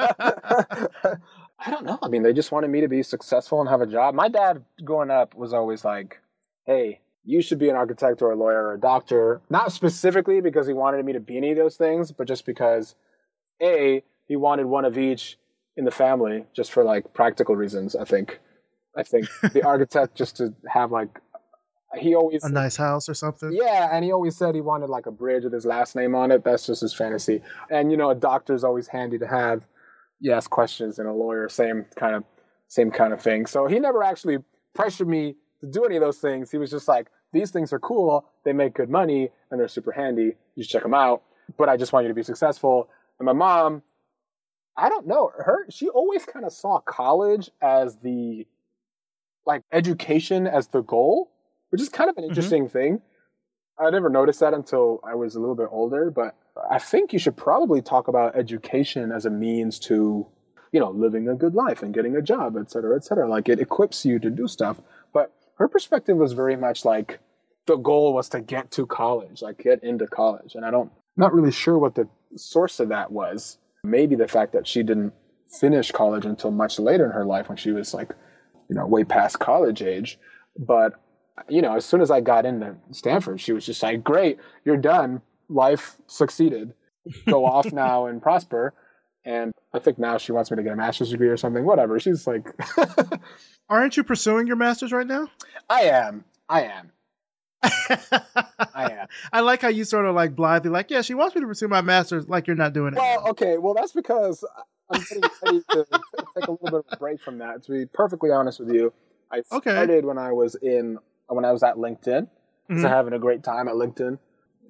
[1.71, 1.99] don't know.
[2.01, 4.13] I mean, they just wanted me to be successful and have a job.
[4.13, 6.19] My dad, growing up, was always like,
[6.65, 9.41] hey, you should be an architect or a lawyer or a doctor.
[9.49, 12.95] Not specifically because he wanted me to be any of those things, but just because,
[13.61, 15.37] A, he wanted one of each
[15.75, 18.39] in the family just for like practical reasons, I think.
[18.95, 21.19] I think the architect just to have like,
[21.97, 23.51] he always A nice house or something?
[23.51, 26.31] yeah, and he always said he wanted like a bridge with his last name on
[26.31, 26.43] it.
[26.43, 27.41] That's just his fantasy.
[27.69, 29.65] And you know, a doctor's always handy to have.
[30.19, 32.23] You ask questions, and a lawyer, same kind of,
[32.67, 33.45] same kind of thing.
[33.45, 34.39] So he never actually
[34.73, 36.51] pressured me to do any of those things.
[36.51, 38.25] He was just like, these things are cool.
[38.43, 40.33] They make good money, and they're super handy.
[40.55, 41.21] You should check them out.
[41.57, 42.89] But I just want you to be successful.
[43.19, 43.83] And my mom,
[44.77, 45.65] I don't know her.
[45.69, 48.47] She always kind of saw college as the,
[49.45, 51.31] like education as the goal
[51.69, 52.27] which is kind of an Mhm.
[52.29, 53.01] interesting thing.
[53.77, 56.35] I never noticed that until I was a little bit older, but
[56.69, 60.25] I think you should probably talk about education as a means to,
[60.71, 63.27] you know, living a good life and getting a job, et cetera, et cetera.
[63.27, 64.81] Like it equips you to do stuff.
[65.13, 67.19] But her perspective was very much like
[67.65, 70.55] the goal was to get to college, like get into college.
[70.55, 73.57] And I don't, not really sure what the source of that was.
[73.83, 75.13] Maybe the fact that she didn't
[75.47, 78.13] finish college until much later in her life when she was like,
[78.69, 80.19] you know, way past college age.
[80.57, 80.93] But
[81.49, 84.77] you know, as soon as I got into Stanford, she was just like, "Great, you're
[84.77, 85.21] done.
[85.49, 86.73] Life succeeded.
[87.29, 88.73] Go off now and prosper."
[89.23, 91.65] And I think now she wants me to get a master's degree or something.
[91.65, 91.99] Whatever.
[91.99, 92.49] She's like,
[93.69, 95.27] Aren't you pursuing your master's right now?
[95.69, 96.23] "I am.
[96.49, 96.91] I am.
[97.63, 101.41] I am." I like how you sort of like blithely, like, yeah, she wants me
[101.41, 102.97] to pursue my master's, like you're not doing it.
[102.97, 103.57] Well, okay.
[103.57, 104.43] Well, that's because
[104.89, 105.85] I'm getting ready to
[106.35, 107.63] take a little bit of a break from that.
[107.63, 108.93] To be perfectly honest with you,
[109.31, 109.71] I Okay.
[109.71, 110.97] started when I was in
[111.27, 112.27] when I was at LinkedIn.
[112.69, 112.89] I was Mhm.
[112.89, 114.17] having a great time at LinkedIn.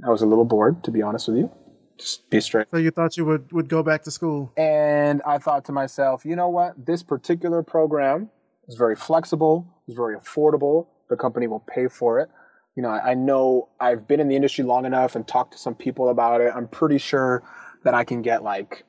[0.06, 1.52] I was a little bored, to be honest with you.
[1.98, 2.68] Just be straight.
[2.70, 4.52] So you thought you would would go back to school?
[4.56, 6.86] And I thought to myself, you know what?
[6.86, 8.30] This particular program
[8.68, 10.88] is very flexible, is very affordable.
[11.10, 12.30] The company will pay for it.
[12.78, 15.57] You know, I, I know I've been in the industry long enough and talked to
[15.57, 16.53] some people about it.
[16.55, 17.41] I'm pretty sure
[17.84, 18.84] that I can get like,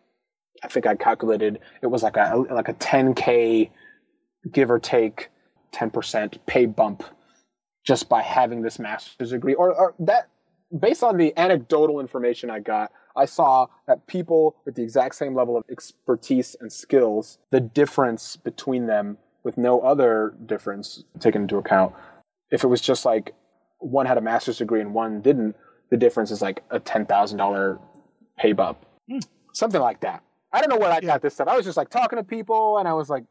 [0.62, 3.70] I think I calculated it was like a like a 10k
[4.53, 5.30] give or take
[5.72, 7.03] 10% pay bump
[7.86, 10.28] just by having this master's degree or, or that
[10.78, 15.34] based on the anecdotal information I got, I saw that people with the exact same
[15.34, 21.57] level of expertise and skills, the difference between them with no other difference taken into
[21.57, 21.95] account,
[22.51, 23.34] if it was just like
[23.79, 25.55] one had a master's degree and one didn't,
[25.91, 27.79] the difference is like a $10,000
[28.39, 28.79] pay bump.
[29.11, 29.18] Hmm.
[29.53, 30.22] Something like that.
[30.53, 31.01] I don't know where I Yeah.
[31.03, 31.49] got this stuff.
[31.49, 33.24] I was just like talking to people and I was like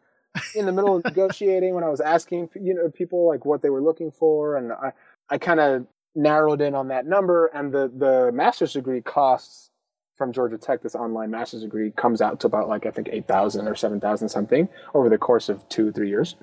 [0.56, 3.70] in the middle of negotiating when I was asking you know people like what they
[3.70, 4.92] were looking for and I
[5.30, 9.72] I kind of narrowed in on that number and the the master's degree costs
[10.16, 13.68] from Georgia Tech this online master's degree comes out to about like I think 8,000
[13.68, 16.36] or 7,000 something over the course of 2 3 years.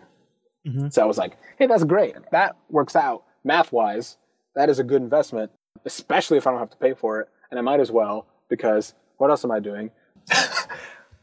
[0.66, 0.88] Mm-hmm.
[0.88, 2.14] So I was like, hey, that's great.
[2.32, 4.16] That works out math wise,
[4.54, 5.50] that is a good investment,
[5.84, 7.28] especially if I don't have to pay for it.
[7.50, 9.90] And I might as well because what else am I doing?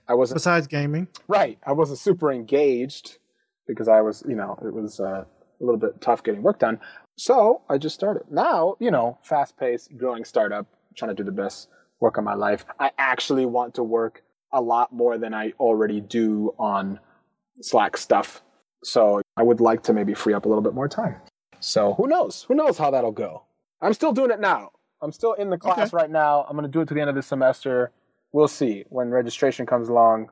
[0.07, 1.07] I wasn't besides gaming.
[1.27, 1.57] Right.
[1.65, 3.17] I wasn't super engaged
[3.67, 6.79] because I was, you know, it was uh, a little bit tough getting work done.
[7.17, 8.23] So I just started.
[8.29, 11.69] Now, you know, fast paced, growing startup, trying to do the best
[11.99, 12.65] work of my life.
[12.79, 16.99] I actually want to work a lot more than I already do on
[17.61, 18.41] Slack stuff.
[18.83, 21.15] So I would like to maybe free up a little bit more time.
[21.61, 22.43] So who knows?
[22.47, 23.43] Who knows how that'll go?
[23.81, 24.71] I'm still doing it now.
[25.01, 25.97] I'm still in the class okay.
[25.97, 26.45] right now.
[26.47, 27.91] I'm going to do it to the end of the semester.
[28.33, 30.29] We'll see when registration comes along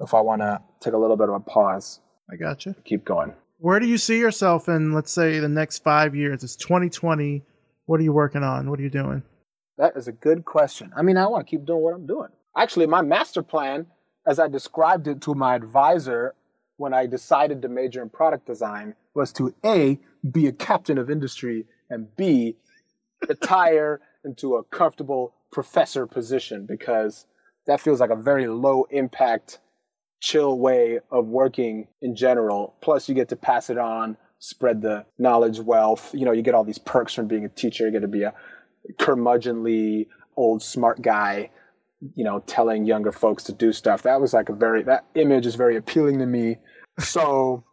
[0.00, 2.00] if I want to take a little bit of a pause.
[2.30, 2.74] I got you.
[2.84, 3.32] Keep going.
[3.58, 6.44] Where do you see yourself in, let's say, the next five years?
[6.44, 7.42] It's 2020.
[7.86, 8.68] What are you working on?
[8.68, 9.22] What are you doing?
[9.78, 10.92] That is a good question.
[10.96, 12.28] I mean, I want to keep doing what I'm doing.
[12.56, 13.86] Actually, my master plan,
[14.26, 16.34] as I described it to my advisor
[16.76, 19.98] when I decided to major in product design, was to A,
[20.32, 22.56] be a captain of industry, and B,
[23.28, 27.26] retire into a comfortable professor position because
[27.66, 29.60] that feels like a very low impact,
[30.20, 32.74] chill way of working in general.
[32.80, 36.14] Plus, you get to pass it on, spread the knowledge wealth.
[36.14, 37.86] You know, you get all these perks from being a teacher.
[37.86, 38.34] You get to be a
[38.98, 40.06] curmudgeonly
[40.36, 41.50] old smart guy,
[42.14, 44.02] you know, telling younger folks to do stuff.
[44.02, 46.58] That was like a very, that image is very appealing to me.
[46.98, 47.64] So,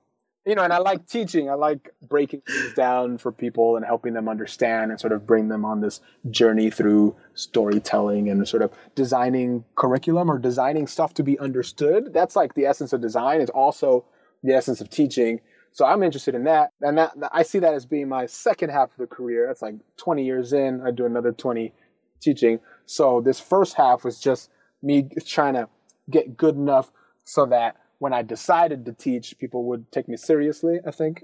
[0.45, 1.49] you know, and I like teaching.
[1.49, 5.47] I like breaking things down for people and helping them understand and sort of bring
[5.47, 11.23] them on this journey through storytelling and sort of designing curriculum or designing stuff to
[11.23, 12.13] be understood.
[12.13, 13.39] That's like the essence of design.
[13.39, 14.05] It's also
[14.43, 15.39] the essence of teaching.
[15.71, 16.71] So I'm interested in that.
[16.81, 19.47] And that, I see that as being my second half of the career.
[19.47, 20.81] That's like 20 years in.
[20.85, 21.73] I do another 20
[22.21, 22.59] teaching.
[22.85, 24.49] So this first half was just
[24.81, 25.69] me trying to
[26.09, 26.91] get good enough
[27.23, 31.23] so that when I decided to teach, people would take me seriously, I think.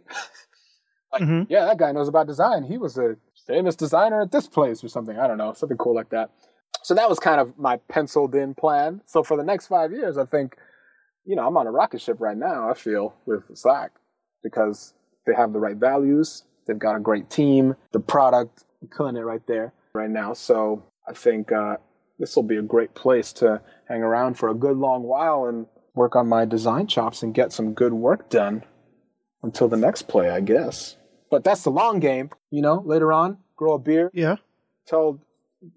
[1.11, 1.43] like, mm-hmm.
[1.49, 2.63] yeah, that guy knows about design.
[2.63, 5.19] He was a famous designer at this place or something.
[5.19, 6.29] I don't know, something cool like that.
[6.83, 9.01] So that was kind of my penciled in plan.
[9.07, 10.55] So for the next five years, I think,
[11.25, 13.91] you know, I'm on a rocket ship right now, I feel, with Slack
[14.41, 14.93] because
[15.27, 16.43] they have the right values.
[16.65, 17.75] They've got a great team.
[17.91, 20.31] The product, I'm killing it right there right now.
[20.31, 21.75] So I think uh,
[22.19, 25.65] this will be a great place to hang around for a good long while and
[25.95, 28.63] work on my design chops and get some good work done
[29.43, 30.95] until the next play, I guess.
[31.29, 34.11] But that's the long game, you know, later on, grow a beard.
[34.13, 34.37] Yeah.
[34.87, 35.19] Tell,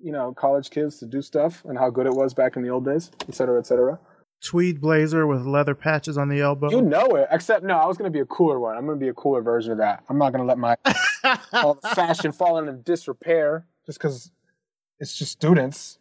[0.02, 2.70] you know, college kids to do stuff and how good it was back in the
[2.70, 3.98] old days, et cetera, et cetera.
[4.42, 6.70] Tweed blazer with leather patches on the elbow.
[6.70, 7.28] You know it.
[7.30, 8.76] Except, no, I was going to be a cooler one.
[8.76, 10.02] I'm going to be a cooler version of that.
[10.08, 10.76] I'm not going to let my
[11.52, 14.32] all the fashion fall into disrepair just because
[14.98, 15.98] it's just students.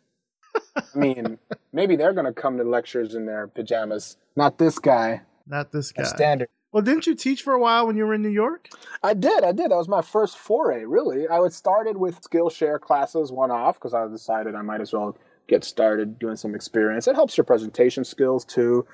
[0.75, 1.37] I mean,
[1.73, 4.17] maybe they're going to come to lectures in their pajamas.
[4.35, 5.21] Not this guy.
[5.47, 6.03] Not this guy.
[6.03, 6.47] standard.
[6.71, 8.69] Well, didn't you teach for a while when you were in New York?
[9.03, 9.43] I did.
[9.43, 9.71] I did.
[9.71, 11.27] That was my first foray, really.
[11.27, 15.17] I would started with Skillshare classes one off because I decided I might as well
[15.47, 17.07] get started doing some experience.
[17.07, 18.85] It helps your presentation skills too.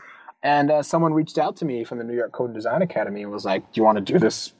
[0.41, 3.21] And uh, someone reached out to me from the New York Code and Design Academy
[3.21, 4.53] and was like, "Do you want to do this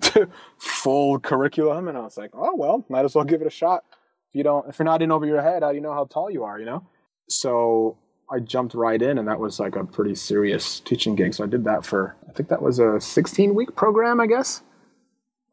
[0.58, 3.84] full curriculum?" And I was like, "Oh well, might as well give it a shot."
[4.32, 6.30] You don't if you're not in over your head, how do you know how tall
[6.30, 6.58] you are?
[6.58, 6.86] You know.
[7.28, 7.96] So
[8.30, 11.34] I jumped right in, and that was like a pretty serious teaching gig.
[11.34, 14.62] So I did that for I think that was a 16 week program, I guess.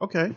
[0.02, 0.34] Okay.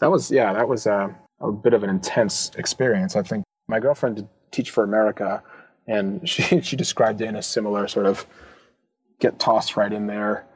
[0.00, 3.16] That was yeah, that was a, a bit of an intense experience.
[3.16, 5.42] I think my girlfriend did Teach for America,
[5.88, 8.24] and she she described it in a similar sort of
[9.18, 10.46] get tossed right in there,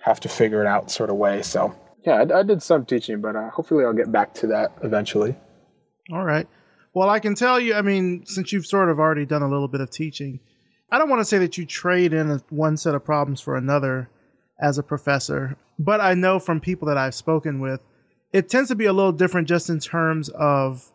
[0.00, 1.42] have to figure it out sort of way.
[1.42, 1.74] So
[2.06, 5.36] yeah, I, I did some teaching, but uh, hopefully I'll get back to that eventually.
[6.10, 6.48] All right.
[6.94, 9.68] Well, I can tell you, I mean, since you've sort of already done a little
[9.68, 10.40] bit of teaching,
[10.90, 14.10] I don't want to say that you trade in one set of problems for another
[14.60, 17.80] as a professor, but I know from people that I've spoken with,
[18.32, 20.86] it tends to be a little different just in terms of,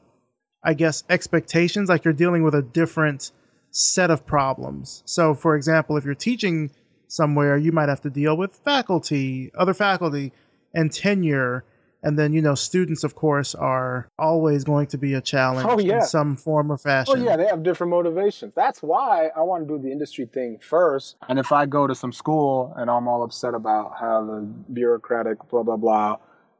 [0.63, 1.89] I guess, expectations.
[1.89, 3.31] Like you're dealing with a different
[3.71, 5.01] set of problems.
[5.05, 6.71] So, for example, if you're teaching
[7.07, 10.31] somewhere, you might have to deal with faculty, other faculty,
[10.73, 11.63] and tenure
[12.03, 15.79] and then, you know, students, of course, are always going to be a challenge oh,
[15.79, 15.95] yeah.
[15.95, 17.15] in some form or oh, fashion.
[17.17, 18.53] Oh, yeah, they have different motivations.
[18.55, 21.15] That's why I want to do the industry thing first.
[21.27, 24.41] And if I go to some school and I'm all upset about how the
[24.73, 26.17] bureaucratic blah, blah, blah,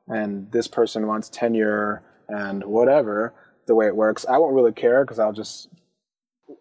[0.07, 3.33] and this person wants tenure and whatever,
[3.67, 5.69] the way it works, I won't really care because I'll just.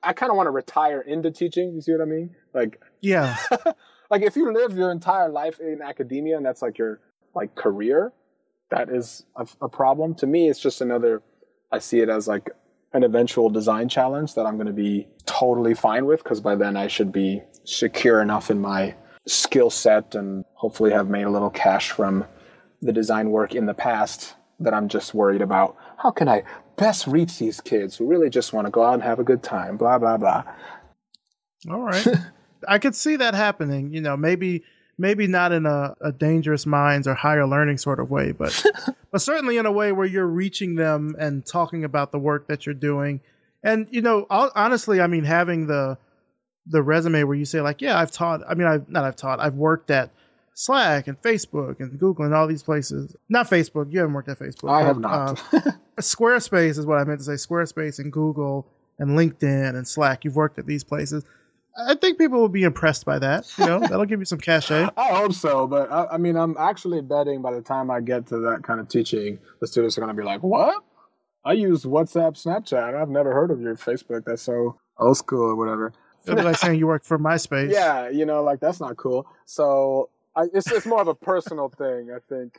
[0.03, 1.73] I kind of want to retire into teaching.
[1.75, 2.35] You see what I mean?
[2.53, 3.37] Like, yeah.
[4.11, 7.01] like if you live your entire life in academia and that's like your
[7.35, 8.13] like career,
[8.71, 10.15] that is a, a problem.
[10.17, 11.23] To me, it's just another.
[11.73, 12.51] I see it as like
[12.93, 16.77] an eventual design challenge that I'm going to be totally fine with because by then
[16.77, 18.95] I should be secure enough in my
[19.27, 22.25] skill set and hopefully have made a little cash from
[22.81, 25.77] the design work in the past that I'm just worried about.
[25.99, 26.45] How can I
[26.77, 29.43] best reach these kids who really just want to go out and have a good
[29.43, 29.77] time?
[29.77, 30.45] Blah, blah, blah.
[31.71, 32.07] All right.
[32.69, 33.93] I could see that happening.
[33.93, 34.63] You know, maybe
[34.99, 38.65] maybe not in a, a dangerous minds or higher learning sort of way, but
[39.11, 42.67] but certainly in a way where you're reaching them and talking about the work that
[42.67, 43.21] you're doing.
[43.63, 45.99] And you know, honestly, I mean, having the
[46.67, 48.43] the resume where you say like, yeah, I've taught.
[48.49, 49.41] I mean, I've not I've taught.
[49.41, 50.11] I've worked at
[50.55, 53.15] Slack and Facebook and Google and all these places.
[53.29, 53.93] Not Facebook.
[53.93, 54.71] You haven't worked at Facebook.
[54.71, 55.43] I have not.
[55.53, 57.33] uh, Squarespace is what I meant to say.
[57.33, 58.67] Squarespace and Google
[58.99, 60.25] and LinkedIn and Slack.
[60.25, 61.25] You've worked at these places.
[61.79, 63.53] I think people will be impressed by that.
[63.59, 64.89] You know, that'll give you some cachet.
[64.97, 68.27] I hope so, but I, I, mean, I'm actually betting by the time I get
[68.29, 70.83] to that kind of teaching, the students are going to be like, "What?
[71.45, 72.95] I use WhatsApp, Snapchat.
[72.95, 74.25] I've never heard of your Facebook.
[74.25, 75.93] That's so old school or whatever."
[76.25, 77.73] It'll be like saying you work for MySpace.
[77.73, 79.27] Yeah, you know, like that's not cool.
[79.45, 82.11] So I, it's it's more of a personal thing.
[82.11, 82.59] I think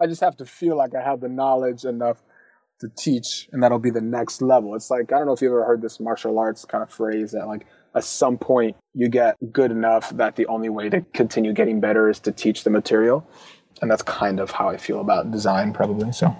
[0.00, 2.22] I just have to feel like I have the knowledge enough
[2.80, 4.74] to teach, and that'll be the next level.
[4.74, 7.32] It's like I don't know if you've ever heard this martial arts kind of phrase
[7.32, 11.52] that like at some point you get good enough that the only way to continue
[11.52, 13.26] getting better is to teach the material,
[13.82, 16.12] and that's kind of how I feel about design, probably.
[16.12, 16.34] So.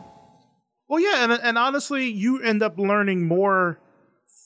[0.88, 3.78] Well, yeah, and and honestly, you end up learning more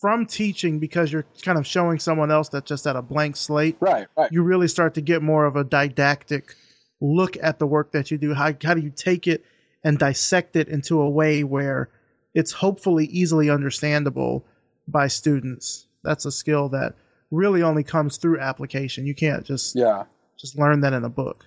[0.01, 3.77] from teaching because you're kind of showing someone else that's just at a blank slate.
[3.81, 4.31] Right, right.
[4.31, 6.55] You really start to get more of a didactic
[7.01, 8.35] look at the work that you do.
[8.35, 9.45] How how do you take it
[9.85, 11.91] and dissect it into a way where
[12.35, 14.45] it's hopefully easily understandable
[14.89, 15.87] by students.
[16.05, 16.95] That's a skill that
[17.31, 19.07] really only comes through application.
[19.07, 20.05] You can't just yeah
[20.39, 21.47] just learn that in a book.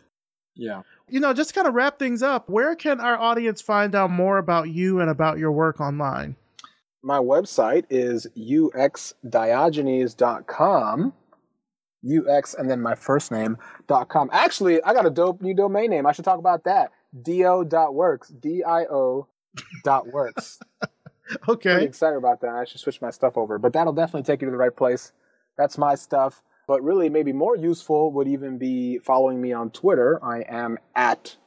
[0.55, 0.81] Yeah.
[1.07, 2.49] You know, just kind of wrap things up.
[2.49, 6.35] Where can our audience find out more about you and about your work online?
[7.03, 11.13] My website is uxdiogenes.com.
[12.07, 14.29] UX and then my first name dot com.
[14.31, 16.05] Actually, I got a dope new domain name.
[16.05, 16.91] I should talk about that.
[17.23, 18.29] dio.works.
[18.29, 19.27] D I O
[19.83, 20.59] dot works.
[21.49, 21.73] okay.
[21.73, 22.51] Pretty excited about that.
[22.51, 23.57] I should switch my stuff over.
[23.57, 25.11] But that'll definitely take you to the right place.
[25.57, 26.41] That's my stuff.
[26.67, 30.19] But really, maybe more useful would even be following me on Twitter.
[30.23, 31.37] I am at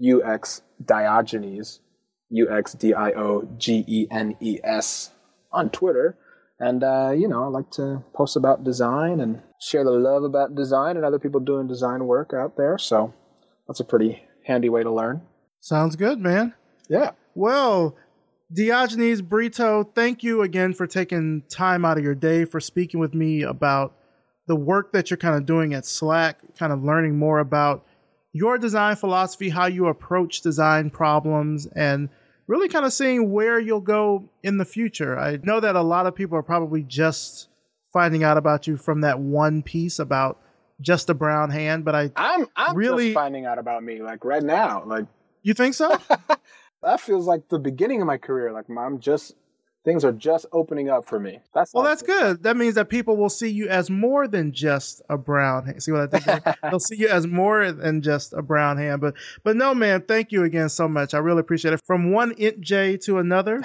[0.00, 1.80] UX Diogenes,
[2.30, 5.10] U X D I O G E N E S
[5.52, 6.16] on Twitter.
[6.60, 10.54] And, uh, you know, I like to post about design and share the love about
[10.54, 12.78] design and other people doing design work out there.
[12.78, 13.14] So
[13.66, 15.22] that's a pretty handy way to learn.
[15.60, 16.54] Sounds good, man.
[16.88, 17.12] Yeah.
[17.34, 17.96] Well,
[18.52, 23.14] Diogenes Brito, thank you again for taking time out of your day for speaking with
[23.14, 23.94] me about
[24.46, 27.84] the work that you're kind of doing at Slack, kind of learning more about
[28.32, 32.08] your design philosophy, how you approach design problems, and
[32.46, 35.18] really kind of seeing where you'll go in the future.
[35.18, 37.48] I know that a lot of people are probably just
[37.92, 40.40] finding out about you from that one piece about
[40.80, 44.42] just a brown hand, but I I'm I'm really finding out about me like right
[44.42, 44.84] now.
[44.86, 45.06] Like
[45.42, 45.98] you think so?
[46.82, 48.52] that feels like the beginning of my career.
[48.52, 49.34] Like I'm just
[49.84, 51.40] things are just opening up for me.
[51.54, 52.42] That's well, that's good.
[52.42, 55.82] That means that people will see you as more than just a brown hand.
[55.82, 56.44] See what I think?
[56.62, 59.00] They'll see you as more than just a brown hand.
[59.00, 59.14] But
[59.44, 61.14] but no, man, thank you again so much.
[61.14, 61.80] I really appreciate it.
[61.86, 63.62] From one INTJ to another,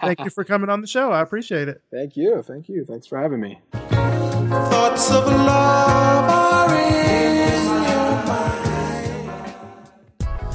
[0.00, 1.10] thank you for coming on the show.
[1.10, 1.82] I appreciate it.
[1.90, 2.42] Thank you.
[2.42, 2.84] Thank you.
[2.84, 3.58] Thanks for having me.
[3.72, 9.54] Thoughts of love are in your mind.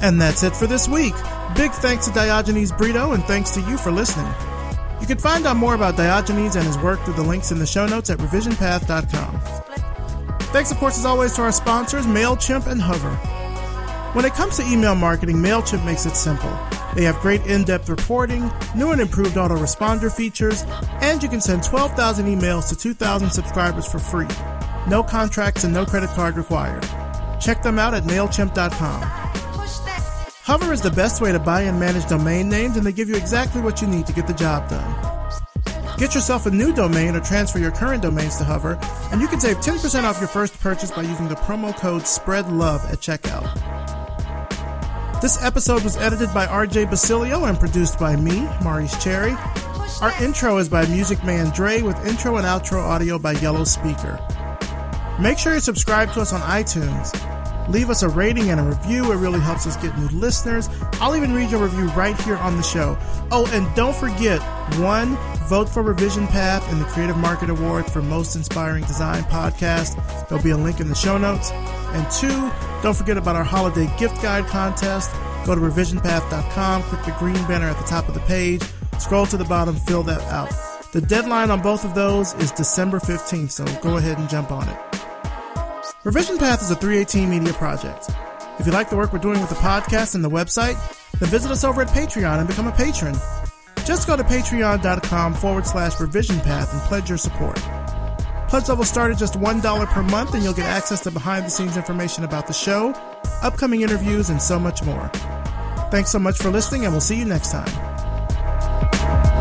[0.02, 1.14] And that's it for this week.
[1.54, 4.32] Big thanks to Diogenes Brito and thanks to you for listening.
[5.00, 7.66] You can find out more about Diogenes and his work through the links in the
[7.66, 9.40] show notes at revisionpath.com.
[10.52, 13.14] Thanks, of course, as always, to our sponsors, MailChimp and Hover.
[14.14, 16.56] When it comes to email marketing, MailChimp makes it simple.
[16.94, 20.64] They have great in depth reporting, new and improved autoresponder features,
[21.00, 24.28] and you can send 12,000 emails to 2,000 subscribers for free.
[24.88, 26.82] No contracts and no credit card required.
[27.40, 29.21] Check them out at MailChimp.com.
[30.52, 33.16] Hover is the best way to buy and manage domain names, and they give you
[33.16, 35.96] exactly what you need to get the job done.
[35.96, 38.78] Get yourself a new domain or transfer your current domains to Hover,
[39.10, 42.84] and you can save 10% off your first purchase by using the promo code SPREADLOVE
[42.92, 43.48] at checkout.
[45.22, 49.34] This episode was edited by RJ Basilio and produced by me, Maurice Cherry.
[50.02, 54.20] Our intro is by Music Man Dre with intro and outro audio by Yellow Speaker.
[55.18, 57.18] Make sure you subscribe to us on iTunes.
[57.68, 59.12] Leave us a rating and a review.
[59.12, 60.68] It really helps us get new listeners.
[60.94, 62.98] I'll even read your review right here on the show.
[63.30, 64.40] Oh, and don't forget
[64.78, 65.16] one,
[65.48, 70.28] vote for Revision Path in the Creative Market Award for Most Inspiring Design Podcast.
[70.28, 71.50] There'll be a link in the show notes.
[71.52, 72.50] And two,
[72.82, 75.10] don't forget about our holiday gift guide contest.
[75.46, 78.62] Go to revisionpath.com, click the green banner at the top of the page,
[78.98, 80.52] scroll to the bottom, fill that out.
[80.92, 84.68] The deadline on both of those is December 15th, so go ahead and jump on
[84.68, 85.11] it.
[86.04, 88.10] Revision Path is a 318 media project.
[88.58, 90.76] If you like the work we're doing with the podcast and the website,
[91.20, 93.14] then visit us over at Patreon and become a patron.
[93.84, 97.56] Just go to patreon.com forward slash revision path and pledge your support.
[98.48, 101.50] Pledge level start at just $1 per month, and you'll get access to behind the
[101.50, 102.92] scenes information about the show,
[103.42, 105.08] upcoming interviews, and so much more.
[105.92, 109.31] Thanks so much for listening, and we'll see you next time.